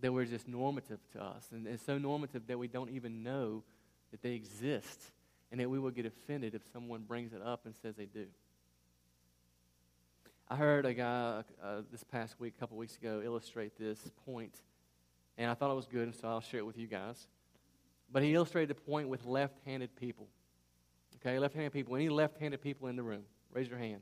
[0.00, 1.46] That were just normative to us.
[1.52, 3.62] And it's so normative that we don't even know
[4.10, 5.12] that they exist
[5.52, 8.26] and that we will get offended if someone brings it up and says they do.
[10.52, 14.62] I heard a guy uh, this past week, a couple weeks ago, illustrate this point,
[15.38, 17.28] and I thought it was good, and so I'll share it with you guys.
[18.10, 20.26] But he illustrated the point with left handed people.
[21.16, 21.94] Okay, left handed people.
[21.94, 23.22] Any left handed people in the room?
[23.52, 24.00] Raise your hand.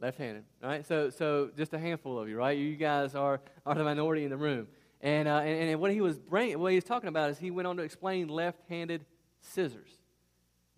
[0.00, 0.86] Left-handed, right?
[0.86, 2.56] So, so just a handful of you, right?
[2.56, 4.68] You guys are, are the minority in the room.
[5.00, 7.66] And, uh, and, and what he was what he was talking about is he went
[7.66, 9.04] on to explain left-handed
[9.40, 9.97] scissors.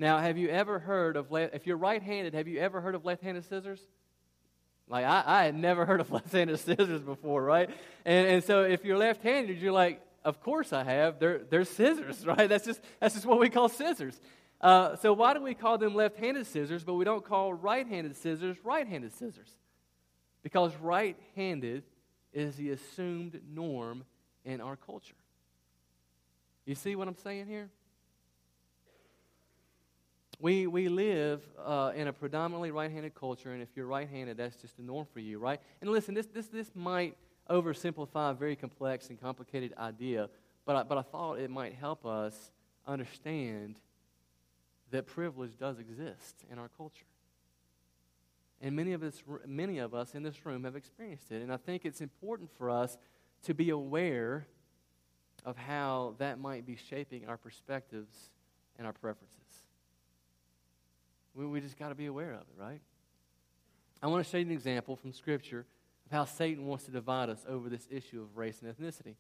[0.01, 3.05] Now, have you ever heard of, le- if you're right-handed, have you ever heard of
[3.05, 3.83] left-handed scissors?
[4.89, 7.69] Like, I, I had never heard of left-handed scissors before, right?
[8.07, 11.19] And, and so if you're left-handed, you're like, of course I have.
[11.19, 12.49] They're, they're scissors, right?
[12.49, 14.19] That's just, that's just what we call scissors.
[14.59, 18.57] Uh, so why do we call them left-handed scissors, but we don't call right-handed scissors
[18.65, 19.51] right-handed scissors?
[20.43, 21.83] Because right-handed
[22.33, 24.05] is the assumed norm
[24.47, 25.13] in our culture.
[26.65, 27.69] You see what I'm saying here?
[30.41, 34.39] We, we live uh, in a predominantly right handed culture, and if you're right handed,
[34.39, 35.61] that's just the norm for you, right?
[35.83, 37.15] And listen, this, this, this might
[37.51, 40.31] oversimplify a very complex and complicated idea,
[40.65, 42.53] but I, but I thought it might help us
[42.87, 43.77] understand
[44.91, 47.05] that privilege does exist in our culture.
[48.63, 51.43] And many of, us, many of us in this room have experienced it.
[51.43, 52.97] And I think it's important for us
[53.45, 54.47] to be aware
[55.45, 58.31] of how that might be shaping our perspectives
[58.79, 59.50] and our preferences.
[61.35, 62.81] We, we just got to be aware of it, right?
[64.03, 65.67] I want to show you an example from Scripture
[66.07, 69.15] of how Satan wants to divide us over this issue of race and ethnicity.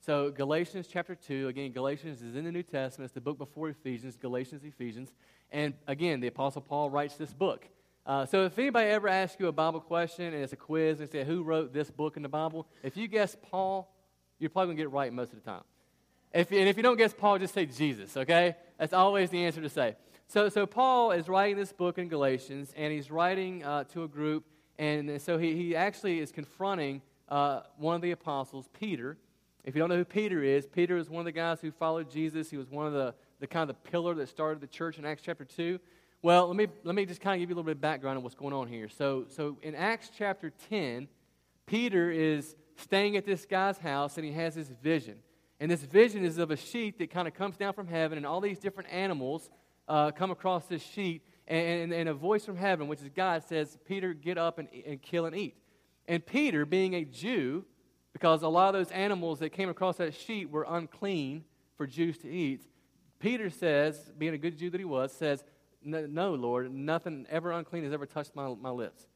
[0.00, 3.06] So, Galatians chapter 2, again, Galatians is in the New Testament.
[3.06, 5.12] It's the book before Ephesians, Galatians, Ephesians.
[5.50, 7.64] And again, the Apostle Paul writes this book.
[8.04, 11.08] Uh, so, if anybody ever asks you a Bible question and it's a quiz and
[11.08, 12.66] say, Who wrote this book in the Bible?
[12.82, 13.90] If you guess Paul,
[14.38, 15.62] you're probably going to get it right most of the time.
[16.34, 18.56] If, and if you don't guess Paul, just say Jesus, okay?
[18.76, 19.96] That's always the answer to say.
[20.28, 24.08] So, so Paul is writing this book in Galatians, and he's writing uh, to a
[24.08, 24.44] group,
[24.78, 29.16] and so he, he actually is confronting uh, one of the apostles, Peter,
[29.64, 32.10] if you don't know who Peter is, Peter is one of the guys who followed
[32.10, 32.50] Jesus.
[32.50, 35.06] He was one of the, the kind of the pillar that started the church in
[35.06, 35.80] Acts chapter 2.
[36.20, 38.18] Well, let me, let me just kind of give you a little bit of background
[38.18, 38.90] on what's going on here.
[38.90, 41.08] So, so in Acts chapter 10,
[41.64, 45.16] Peter is staying at this guy's house and he has this vision.
[45.60, 48.26] And this vision is of a sheet that kind of comes down from heaven, and
[48.26, 49.48] all these different animals
[49.88, 51.22] uh, come across this sheet.
[51.46, 55.02] And, and, a voice from heaven, which is God, says, Peter, get up and, and
[55.02, 55.54] kill and eat.
[56.08, 57.66] And Peter, being a Jew,
[58.14, 61.44] because a lot of those animals that came across that sheet were unclean
[61.76, 62.62] for Jews to eat.
[63.18, 65.44] Peter says, being a good Jew that he was, says,
[65.82, 69.06] No, Lord, nothing ever unclean has ever touched my, my lips.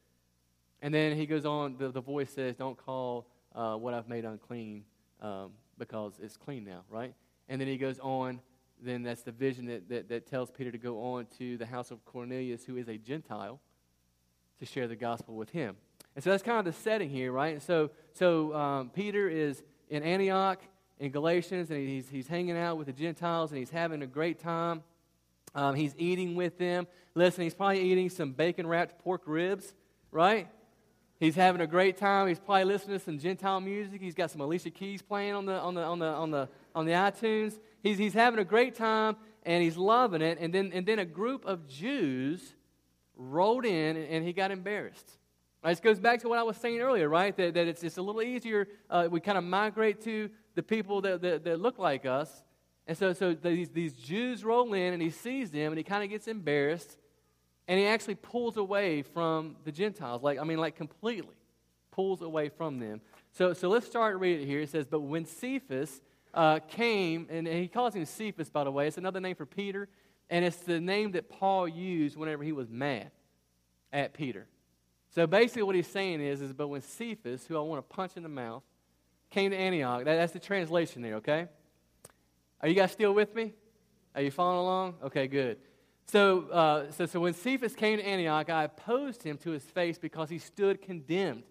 [0.81, 4.25] And then he goes on, the, the voice says, Don't call uh, what I've made
[4.25, 4.83] unclean
[5.21, 7.13] um, because it's clean now, right?
[7.47, 8.39] And then he goes on,
[8.81, 11.91] then that's the vision that, that, that tells Peter to go on to the house
[11.91, 13.59] of Cornelius, who is a Gentile,
[14.59, 15.75] to share the gospel with him.
[16.15, 17.53] And so that's kind of the setting here, right?
[17.53, 20.61] And so, so um, Peter is in Antioch
[20.99, 24.39] in Galatians, and he's, he's hanging out with the Gentiles, and he's having a great
[24.39, 24.83] time.
[25.55, 26.87] Um, he's eating with them.
[27.15, 29.73] Listen, he's probably eating some bacon wrapped pork ribs,
[30.11, 30.47] right?
[31.19, 32.27] He's having a great time.
[32.27, 34.01] He's probably listening to some Gentile music.
[34.01, 36.85] He's got some Alicia Keys playing on the, on the, on the, on the, on
[36.85, 37.59] the iTunes.
[37.81, 40.37] He's, he's having a great time, and he's loving it.
[40.39, 42.55] And then, and then a group of Jews
[43.15, 45.17] rolled in, and he got embarrassed.
[45.63, 47.35] Right, this goes back to what I was saying earlier, right?
[47.35, 48.67] That, that it's, it's a little easier.
[48.89, 52.43] Uh, we kind of migrate to the people that, that, that, look like us.
[52.87, 56.03] And so, so these, these Jews roll in, and he sees them, and he kind
[56.03, 56.97] of gets embarrassed,
[57.67, 60.23] and he actually pulls away from the Gentiles.
[60.23, 61.35] Like, I mean, like completely
[61.91, 63.01] pulls away from them.
[63.33, 64.61] So, so let's start reading here.
[64.61, 66.01] It says, But when Cephas
[66.33, 69.89] uh, came, and he calls him Cephas, by the way, it's another name for Peter,
[70.29, 73.11] and it's the name that Paul used whenever he was mad
[73.91, 74.47] at Peter.
[75.09, 78.15] So basically, what he's saying is, is but when Cephas, who I want to punch
[78.15, 78.63] in the mouth,
[79.31, 81.47] came to Antioch, that, that's the translation there, okay?
[82.61, 83.53] Are you guys still with me?
[84.13, 84.95] Are you following along?
[85.03, 85.57] Okay, good.
[86.05, 89.97] So, uh, so, so when Cephas came to Antioch, I opposed him to his face
[89.97, 91.43] because he stood condemned.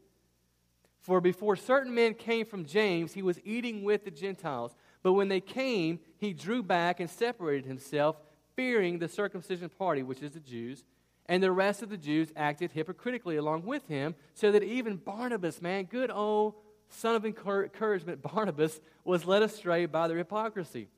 [1.01, 4.75] For before certain men came from James, he was eating with the Gentiles.
[5.03, 8.17] But when they came, he drew back and separated himself,
[8.57, 10.85] fearing the circumcision party, which is the Jews.
[11.27, 15.63] And the rest of the Jews acted hypocritically along with him, so that even Barnabas,
[15.63, 16.55] man, good old
[16.89, 20.89] son of encouragement, Barnabas, was led astray by their hypocrisy.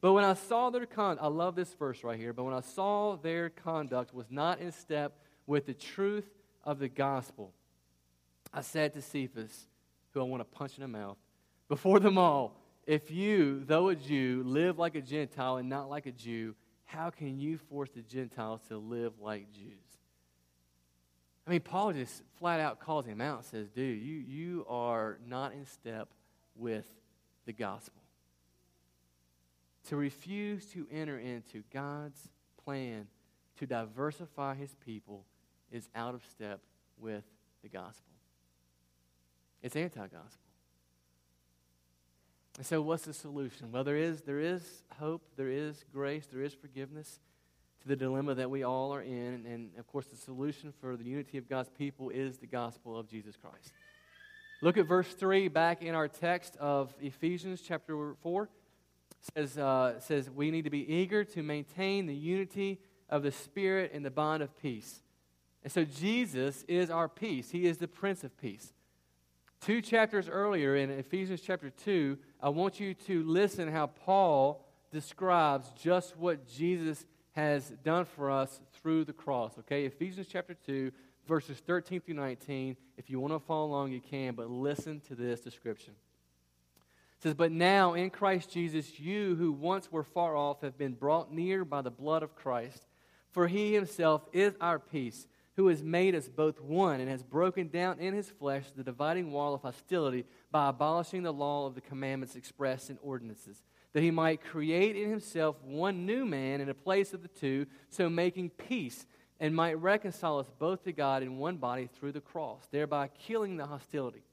[0.00, 2.60] But when I saw their conduct, I love this verse right here, but when I
[2.60, 6.28] saw their conduct was not in step with the truth
[6.64, 7.52] of the gospel,
[8.56, 9.66] I said to Cephas,
[10.12, 11.18] who I want to punch in the mouth,
[11.68, 16.06] before them all, if you, though a Jew, live like a Gentile and not like
[16.06, 16.54] a Jew,
[16.86, 19.98] how can you force the Gentiles to live like Jews?
[21.46, 25.18] I mean, Paul just flat out calls him out and says, dude, you, you are
[25.28, 26.08] not in step
[26.56, 26.86] with
[27.44, 28.00] the gospel.
[29.88, 32.30] To refuse to enter into God's
[32.64, 33.06] plan
[33.58, 35.26] to diversify his people
[35.70, 36.60] is out of step
[36.98, 37.24] with
[37.62, 38.15] the gospel.
[39.62, 40.46] It's anti gospel.
[42.56, 43.70] And so, what's the solution?
[43.70, 47.20] Well, there is, there is hope, there is grace, there is forgiveness
[47.82, 49.44] to the dilemma that we all are in.
[49.46, 53.08] And, of course, the solution for the unity of God's people is the gospel of
[53.08, 53.72] Jesus Christ.
[54.62, 58.48] Look at verse 3 back in our text of Ephesians chapter 4.
[59.34, 63.92] says, uh, says, We need to be eager to maintain the unity of the Spirit
[63.92, 65.02] in the bond of peace.
[65.62, 68.72] And so, Jesus is our peace, He is the Prince of Peace.
[69.66, 75.72] Two chapters earlier in Ephesians chapter 2, I want you to listen how Paul describes
[75.76, 79.58] just what Jesus has done for us through the cross.
[79.58, 80.92] Okay, Ephesians chapter 2,
[81.26, 82.76] verses 13 through 19.
[82.96, 85.94] If you want to follow along, you can, but listen to this description.
[87.16, 90.94] It says, But now in Christ Jesus, you who once were far off have been
[90.94, 92.86] brought near by the blood of Christ.
[93.32, 95.26] For he himself is our peace
[95.56, 99.32] who has made us both one and has broken down in his flesh the dividing
[99.32, 103.62] wall of hostility by abolishing the law of the commandments expressed in ordinances,
[103.94, 107.66] that he might create in himself one new man in a place of the two,
[107.88, 109.06] so making peace,
[109.40, 113.56] and might reconcile us both to God in one body through the cross, thereby killing
[113.56, 114.24] the hostility.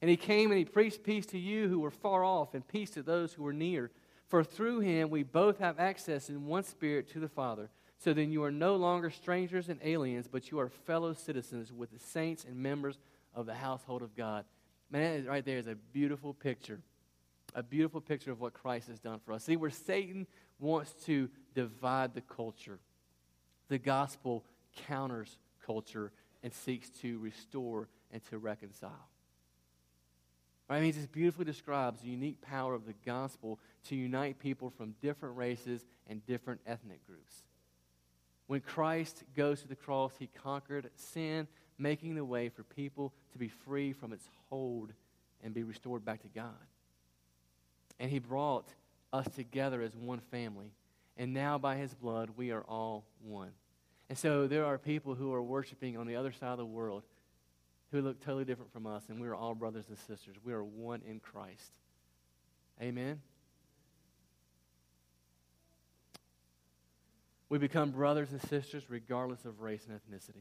[0.00, 2.90] And he came and he preached peace to you who were far off, and peace
[2.90, 3.90] to those who were near.
[4.28, 7.68] For through him we both have access in one spirit to the Father.
[8.02, 11.92] So then you are no longer strangers and aliens, but you are fellow citizens with
[11.92, 12.98] the saints and members
[13.32, 14.44] of the household of God.
[14.90, 16.80] Man, right there is a beautiful picture.
[17.54, 19.44] A beautiful picture of what Christ has done for us.
[19.44, 20.26] See, where Satan
[20.58, 22.80] wants to divide the culture,
[23.68, 24.42] the gospel
[24.88, 26.10] counters culture
[26.42, 29.08] and seeks to restore and to reconcile.
[30.68, 30.78] Right?
[30.78, 34.96] I mean, this beautifully describes the unique power of the gospel to unite people from
[35.00, 37.44] different races and different ethnic groups.
[38.46, 41.46] When Christ goes to the cross, he conquered sin,
[41.78, 44.92] making the way for people to be free from its hold
[45.42, 46.52] and be restored back to God.
[47.98, 48.68] And he brought
[49.12, 50.72] us together as one family.
[51.16, 53.50] And now, by his blood, we are all one.
[54.08, 57.02] And so, there are people who are worshiping on the other side of the world
[57.90, 60.36] who look totally different from us, and we are all brothers and sisters.
[60.42, 61.72] We are one in Christ.
[62.80, 63.20] Amen.
[67.52, 70.40] We become brothers and sisters regardless of race and ethnicity.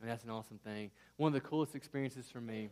[0.00, 0.90] And that's an awesome thing.
[1.18, 2.70] One of the coolest experiences for me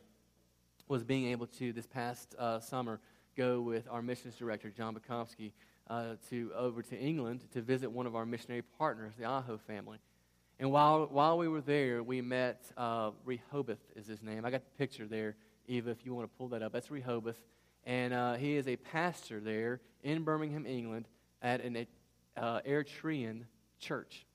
[0.88, 2.98] was being able to, this past uh, summer,
[3.36, 5.52] go with our missions director, John Bukowski,
[5.90, 9.98] uh, to, over to England to visit one of our missionary partners, the Aho family.
[10.58, 14.46] And while, while we were there, we met uh, Rehoboth, is his name.
[14.46, 16.72] I got the picture there, Eva, if you want to pull that up.
[16.72, 17.44] That's Rehoboth.
[17.84, 21.06] And uh, he is a pastor there in Birmingham, England,
[21.42, 21.76] at an
[22.38, 23.42] uh, Eritrean
[23.78, 24.26] church.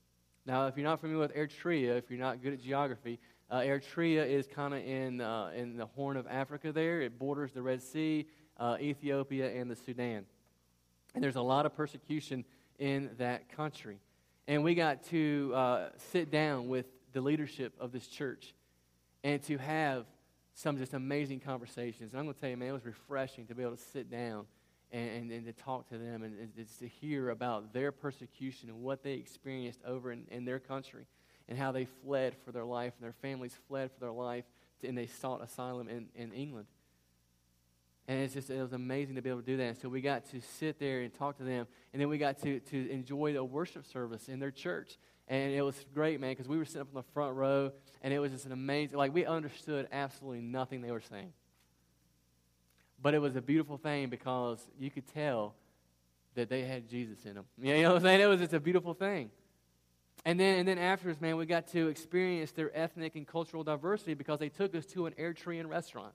[0.46, 3.18] Now, if you're not familiar with Eritrea, if you're not good at geography,
[3.50, 7.00] uh, Eritrea is kind of in, uh, in the Horn of Africa there.
[7.00, 8.26] It borders the Red Sea,
[8.58, 10.26] uh, Ethiopia, and the Sudan.
[11.14, 12.44] And there's a lot of persecution
[12.78, 14.00] in that country.
[14.46, 18.54] And we got to uh, sit down with the leadership of this church
[19.22, 20.04] and to have
[20.54, 22.12] some just amazing conversations.
[22.12, 24.10] And I'm going to tell you, man, it was refreshing to be able to sit
[24.10, 24.46] down
[24.94, 29.02] and, and, to talk to them and, and to hear about their persecution and what
[29.02, 31.06] they experienced over in, in their country
[31.48, 34.44] and how they fled for their life and their families fled for their life
[34.80, 36.68] to, and they sought asylum in, in England.
[38.06, 39.64] And it's just, it was amazing to be able to do that.
[39.64, 41.66] And so we got to sit there and talk to them.
[41.92, 44.98] And then we got to, to enjoy the worship service in their church.
[45.26, 47.72] And it was great, man, because we were sitting up in the front row.
[48.02, 51.32] And it was just an amazing, like, we understood absolutely nothing they were saying.
[53.04, 55.54] But it was a beautiful thing because you could tell
[56.36, 57.44] that they had Jesus in them.
[57.60, 58.20] You know what I'm saying?
[58.22, 59.30] It was just a beautiful thing.
[60.24, 64.14] And then, and then afterwards, man, we got to experience their ethnic and cultural diversity
[64.14, 66.14] because they took us to an Eritrean restaurant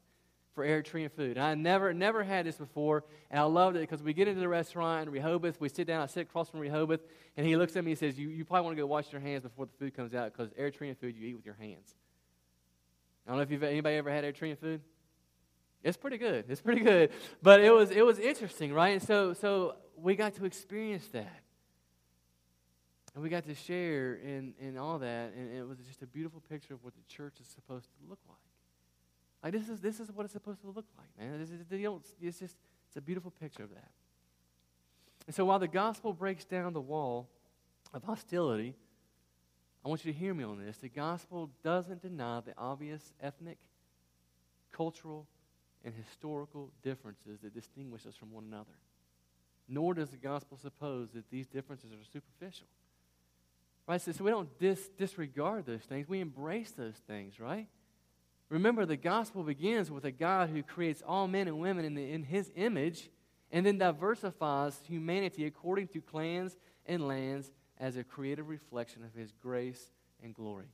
[0.55, 1.37] for Eritrean food.
[1.37, 4.41] And I never, never had this before, and I loved it because we get into
[4.41, 5.61] the restaurant in Rehoboth.
[5.61, 6.01] We sit down.
[6.01, 7.01] I sit across from Rehoboth,
[7.37, 9.21] and he looks at me and says, "You, you probably want to go wash your
[9.21, 11.93] hands before the food comes out because Eritrean food you eat with your hands."
[13.27, 14.81] I don't know if you've anybody ever had Eritrean food.
[15.83, 16.45] It's pretty good.
[16.49, 17.11] It's pretty good.
[17.41, 18.89] But it was it was interesting, right?
[18.89, 21.41] And so so we got to experience that.
[23.15, 26.41] And we got to share in, in all that, and it was just a beautiful
[26.47, 28.37] picture of what the church is supposed to look like.
[29.43, 31.39] Like this is this is what it's supposed to look like, man.
[31.39, 31.61] This is,
[32.21, 32.55] it's just
[32.87, 33.89] it's a beautiful picture of that.
[35.27, 37.29] And so while the gospel breaks down the wall
[37.93, 38.75] of hostility,
[39.83, 40.77] I want you to hear me on this.
[40.77, 43.57] The gospel doesn't deny the obvious ethnic,
[44.71, 45.27] cultural,
[45.83, 48.77] and historical differences that distinguish us from one another.
[49.67, 52.67] Nor does the gospel suppose that these differences are superficial.
[53.87, 54.01] Right?
[54.01, 57.67] So, so we don't dis- disregard those things, we embrace those things, right?
[58.49, 62.11] Remember, the gospel begins with a God who creates all men and women in, the,
[62.11, 63.09] in his image
[63.51, 66.55] and then diversifies humanity according to clans
[66.85, 69.91] and lands as a creative reflection of his grace
[70.23, 70.67] and glory.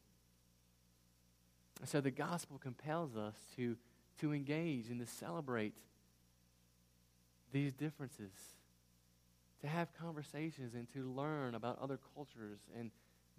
[1.80, 3.76] And so the gospel compels us to,
[4.20, 5.74] to engage and to celebrate
[7.52, 8.32] these differences,
[9.62, 12.92] to have conversations and to learn about other cultures and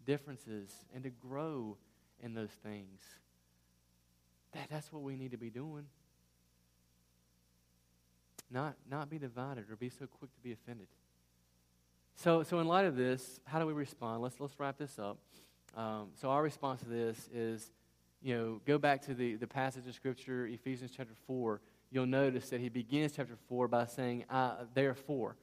[0.06, 1.76] differences and to grow
[2.22, 3.02] in those things.
[4.52, 5.86] That, that's what we need to be doing.
[8.50, 10.86] Not, not be divided or be so quick to be offended.
[12.14, 14.22] So, so in light of this, how do we respond?
[14.22, 15.18] Let's, let's wrap this up.
[15.76, 17.70] Um, so our response to this is,
[18.26, 21.60] you know, go back to the, the passage of Scripture, Ephesians chapter 4.
[21.92, 24.24] You'll notice that he begins chapter 4 by saying,
[24.74, 25.36] therefore.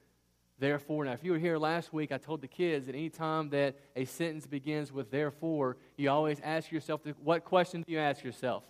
[0.60, 1.06] Therefore.
[1.06, 3.78] Now, if you were here last week, I told the kids that any time that
[3.96, 8.66] a sentence begins with therefore, you always ask yourself, what question do you ask yourself?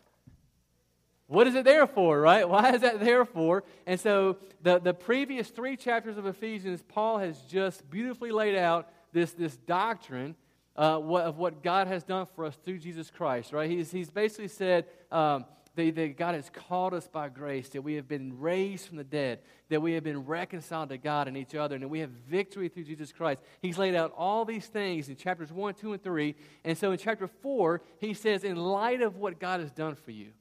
[1.26, 2.47] What is it there for, right?
[2.47, 3.64] Why is that there for?
[3.88, 8.91] And so the, the previous three chapters of Ephesians, Paul has just beautifully laid out
[9.11, 10.36] this, this doctrine
[10.76, 13.69] uh, what, of what God has done for us through Jesus Christ, right?
[13.69, 15.45] He's, he's basically said um,
[15.76, 19.03] that, that God has called us by grace, that we have been raised from the
[19.03, 22.09] dead, that we have been reconciled to God and each other, and that we have
[22.09, 23.41] victory through Jesus Christ.
[23.61, 26.36] He's laid out all these things in chapters 1, 2, and 3.
[26.63, 30.11] And so in chapter 4, he says, in light of what God has done for
[30.11, 30.32] you,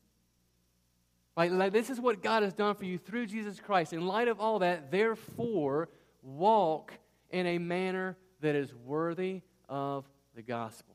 [1.37, 3.95] like, like, this is what God has done for you through Jesus Christ.
[3.95, 5.89] In light of all that, therefore,
[6.23, 6.93] walk
[7.31, 10.05] in a manner that is worthy of
[10.35, 10.95] the gospel.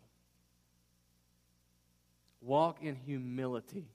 [2.41, 3.87] Walk in humility.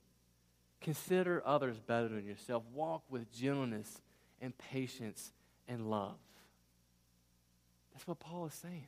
[0.81, 2.63] Consider others better than yourself.
[2.73, 4.01] Walk with gentleness
[4.41, 5.31] and patience
[5.67, 6.17] and love.
[7.93, 8.87] That's what Paul is saying.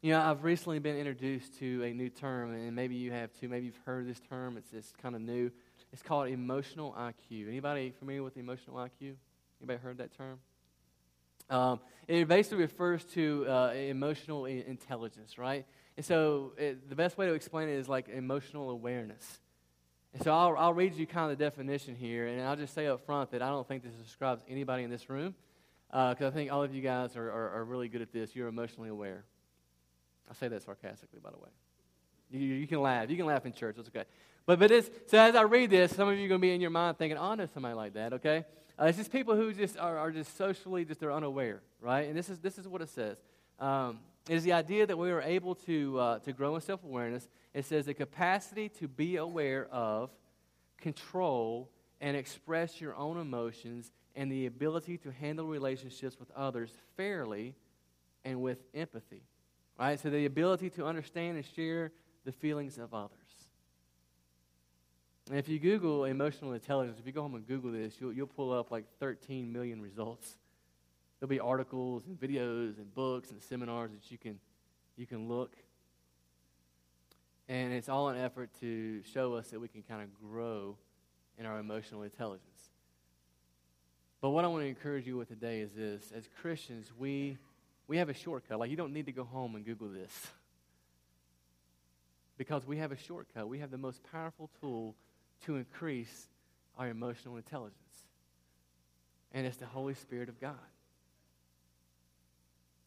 [0.00, 3.48] You know, I've recently been introduced to a new term, and maybe you have too.
[3.48, 4.56] Maybe you've heard this term.
[4.56, 5.50] It's, it's kind of new.
[5.92, 7.48] It's called emotional IQ.
[7.48, 9.16] Anybody familiar with emotional IQ?
[9.60, 10.38] Anybody heard that term?
[11.50, 15.66] Um, it basically refers to uh, emotional intelligence, right?
[15.96, 19.40] And so it, the best way to explain it is like emotional awareness.
[20.14, 22.86] And so I'll, I'll read you kind of the definition here, and I'll just say
[22.86, 25.34] up front that I don't think this describes anybody in this room,
[25.88, 28.34] because uh, I think all of you guys are, are, are really good at this.
[28.34, 29.24] You're emotionally aware.
[30.28, 31.50] I say that sarcastically, by the way.
[32.30, 33.10] You, you can laugh.
[33.10, 33.76] You can laugh in church.
[33.78, 34.04] It's okay.
[34.50, 36.52] But, but it's, so as I read this, some of you are going to be
[36.52, 38.44] in your mind thinking, oh, I know somebody like that, okay?
[38.76, 42.08] Uh, it's just people who just are, are just socially, just they're unaware, right?
[42.08, 43.16] And this is, this is what it says.
[43.60, 46.82] Um, it is the idea that we are able to, uh, to grow in self
[46.82, 47.28] awareness.
[47.54, 50.10] It says the capacity to be aware of,
[50.78, 51.70] control,
[52.00, 57.54] and express your own emotions, and the ability to handle relationships with others fairly
[58.24, 59.22] and with empathy.
[59.78, 60.00] Right?
[60.00, 61.92] So the ability to understand and share
[62.24, 63.19] the feelings of others.
[65.30, 68.26] And if you Google emotional intelligence, if you go home and Google this, you'll, you'll
[68.26, 70.34] pull up like 13 million results.
[71.20, 74.40] There'll be articles and videos and books and seminars that you can,
[74.96, 75.54] you can look.
[77.48, 80.76] And it's all an effort to show us that we can kind of grow
[81.38, 82.70] in our emotional intelligence.
[84.20, 87.38] But what I want to encourage you with today is this as Christians, we
[87.86, 88.58] we have a shortcut.
[88.58, 90.26] Like, you don't need to go home and Google this.
[92.36, 93.48] Because we have a shortcut.
[93.48, 94.96] We have the most powerful tool
[95.46, 96.28] to increase
[96.78, 97.76] our emotional intelligence.
[99.32, 100.56] And it's the Holy Spirit of God.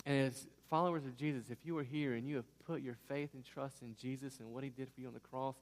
[0.05, 3.29] And as followers of Jesus, if you are here and you have put your faith
[3.33, 5.55] and trust in Jesus and what he did for you on the cross,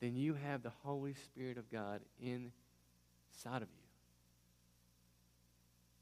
[0.00, 3.82] then you have the Holy Spirit of God inside of you.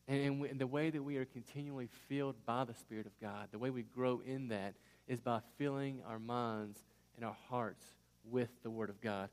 [0.08, 3.58] And, and, the way that we are continually filled by the Spirit of God, the
[3.58, 4.74] way we grow in that,
[5.06, 6.80] is by filling our minds
[7.16, 7.84] and our hearts
[8.28, 9.28] with the Word of God.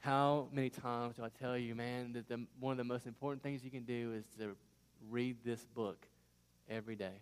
[0.00, 3.42] How many times do I tell you, man, that the, one of the most important
[3.42, 4.56] things you can do is to
[5.10, 6.06] read this book
[6.68, 7.20] every day?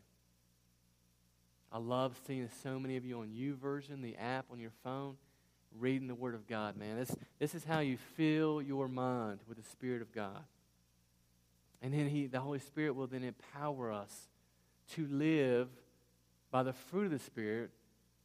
[1.73, 5.17] I love seeing so many of you on U YouVersion, the app on your phone,
[5.79, 6.97] reading the Word of God, man.
[6.97, 10.45] This, this is how you fill your mind with the Spirit of God.
[11.83, 14.29] And then he, the Holy Spirit will then empower us
[14.95, 15.69] to live
[16.51, 17.71] by the fruit of the Spirit.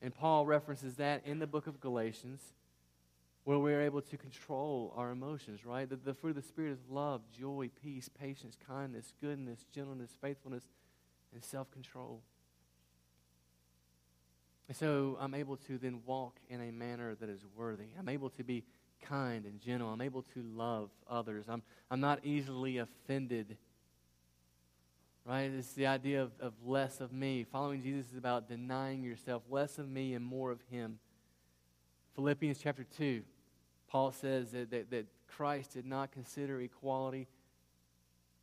[0.01, 2.39] And Paul references that in the book of Galatians,
[3.43, 5.89] where we're able to control our emotions, right?
[5.89, 10.63] The, the fruit of the Spirit is love, joy, peace, patience, kindness, goodness, gentleness, faithfulness,
[11.33, 12.21] and self control.
[14.67, 17.87] And so I'm able to then walk in a manner that is worthy.
[17.99, 18.63] I'm able to be
[19.01, 19.89] kind and gentle.
[19.89, 21.45] I'm able to love others.
[21.49, 23.57] I'm, I'm not easily offended.
[25.25, 25.51] Right?
[25.57, 27.45] It's the idea of, of less of me.
[27.49, 30.99] Following Jesus is about denying yourself, less of me and more of Him.
[32.15, 33.23] Philippians chapter 2,
[33.93, 37.27] Paul says that, that, that Christ did not consider equality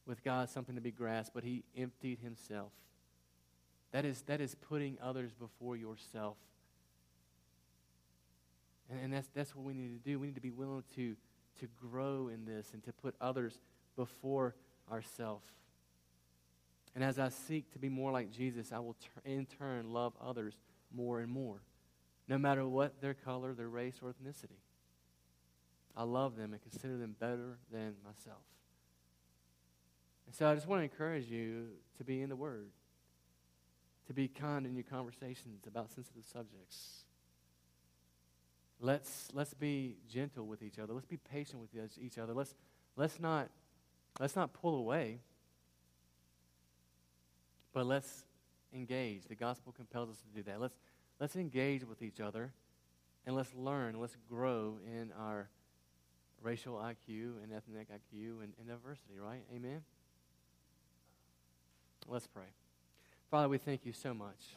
[0.07, 2.71] with God something to be grasped, but He emptied Himself.
[3.91, 6.37] That is, that is putting others before yourself.
[8.89, 10.21] And, and that's, that's what we need to do.
[10.21, 11.17] We need to be willing to,
[11.59, 13.59] to grow in this and to put others
[13.97, 14.55] before
[14.89, 15.47] ourselves.
[16.95, 20.13] And as I seek to be more like Jesus, I will ter- in turn love
[20.25, 20.55] others
[20.95, 21.61] more and more,
[22.29, 24.61] no matter what their color, their race, or ethnicity.
[25.97, 28.43] I love them and consider them better than myself.
[30.27, 31.67] And so I just want to encourage you
[31.99, 32.71] to be in the Word,
[34.07, 37.05] to be kind in your conversations about sensitive subjects.
[38.81, 40.93] Let's, let's be gentle with each other.
[40.93, 42.33] Let's be patient with each other.
[42.33, 42.55] Let's,
[42.97, 43.51] let's, not,
[44.19, 45.19] let's not pull away,
[47.73, 48.25] but let's
[48.73, 49.25] engage.
[49.25, 50.61] The gospel compels us to do that.
[50.61, 50.77] Let's,
[51.19, 52.53] let's engage with each other
[53.27, 55.51] and let's learn, let's grow in our
[56.43, 59.43] racial IQ and ethnic IQ and, and diversity, right?
[59.55, 59.83] Amen?
[62.09, 62.45] Let's pray.
[63.31, 64.57] Father, we thank you so much.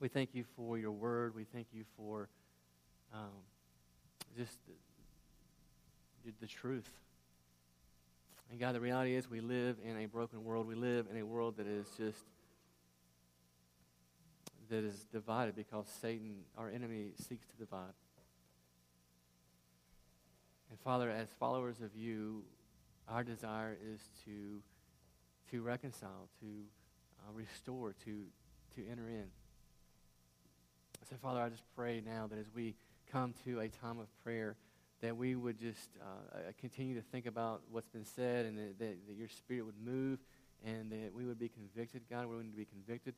[0.00, 1.34] We thank you for your word.
[1.34, 2.28] We thank you for
[3.12, 3.30] um,
[4.36, 4.58] just
[6.24, 6.90] the, the truth.
[8.50, 10.66] And God, the reality is we live in a broken world.
[10.66, 12.18] We live in a world that is just
[14.70, 17.92] that is divided because Satan, our enemy, seeks to divide.
[20.74, 22.42] And Father, as followers of you,
[23.06, 24.60] our desire is to
[25.52, 26.46] to reconcile, to
[27.20, 28.24] uh, restore, to
[28.74, 29.26] to enter in.
[31.08, 32.74] So, Father, I just pray now that as we
[33.12, 34.56] come to a time of prayer,
[35.00, 38.76] that we would just uh, uh, continue to think about what's been said and that,
[38.80, 40.18] that, that, your spirit would move
[40.66, 43.14] and that we would be convicted, God, where we need to be convicted,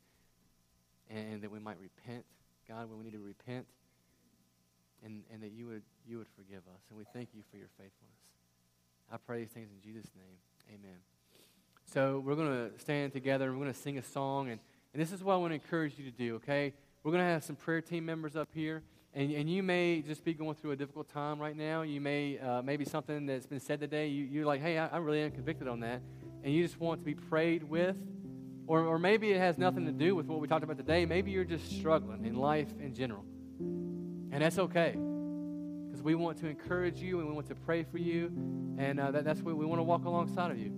[1.08, 2.26] and that we might repent,
[2.68, 3.64] God, where we need to repent,
[5.06, 6.82] and, and that you would, you would forgive us.
[6.90, 8.18] And we thank you for your faithfulness.
[9.10, 10.74] I pray these things in Jesus' name.
[10.74, 10.98] Amen.
[11.84, 14.50] So we're going to stand together and we're going to sing a song.
[14.50, 14.58] And,
[14.92, 16.74] and this is what I want to encourage you to do, okay?
[17.04, 18.82] We're going to have some prayer team members up here.
[19.14, 21.82] And, and you may just be going through a difficult time right now.
[21.82, 24.96] You may, uh, maybe something that's been said today, you, you're like, hey, I, I
[24.98, 26.02] really am convicted on that.
[26.42, 27.96] And you just want to be prayed with.
[28.66, 31.06] Or, or maybe it has nothing to do with what we talked about today.
[31.06, 33.24] Maybe you're just struggling in life in general.
[34.36, 34.90] And that's okay.
[34.90, 38.26] Because we want to encourage you and we want to pray for you.
[38.76, 40.74] And uh, that, that's what we want to walk alongside of you.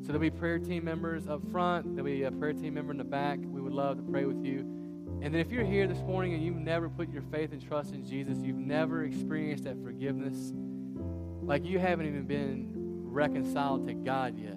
[0.00, 2.96] So there'll be prayer team members up front, there'll be a prayer team member in
[2.96, 3.40] the back.
[3.42, 4.60] We would love to pray with you.
[5.20, 7.92] And then if you're here this morning and you've never put your faith and trust
[7.92, 10.54] in Jesus, you've never experienced that forgiveness,
[11.42, 14.56] like you haven't even been reconciled to God yet,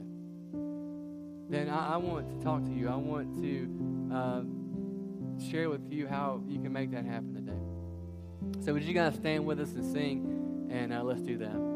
[1.49, 2.87] then I, I want to talk to you.
[2.87, 7.38] I want to uh, share with you how you can make that happen.
[8.61, 10.67] So would you guys stand with us and sing?
[10.69, 11.68] And uh, let's do that.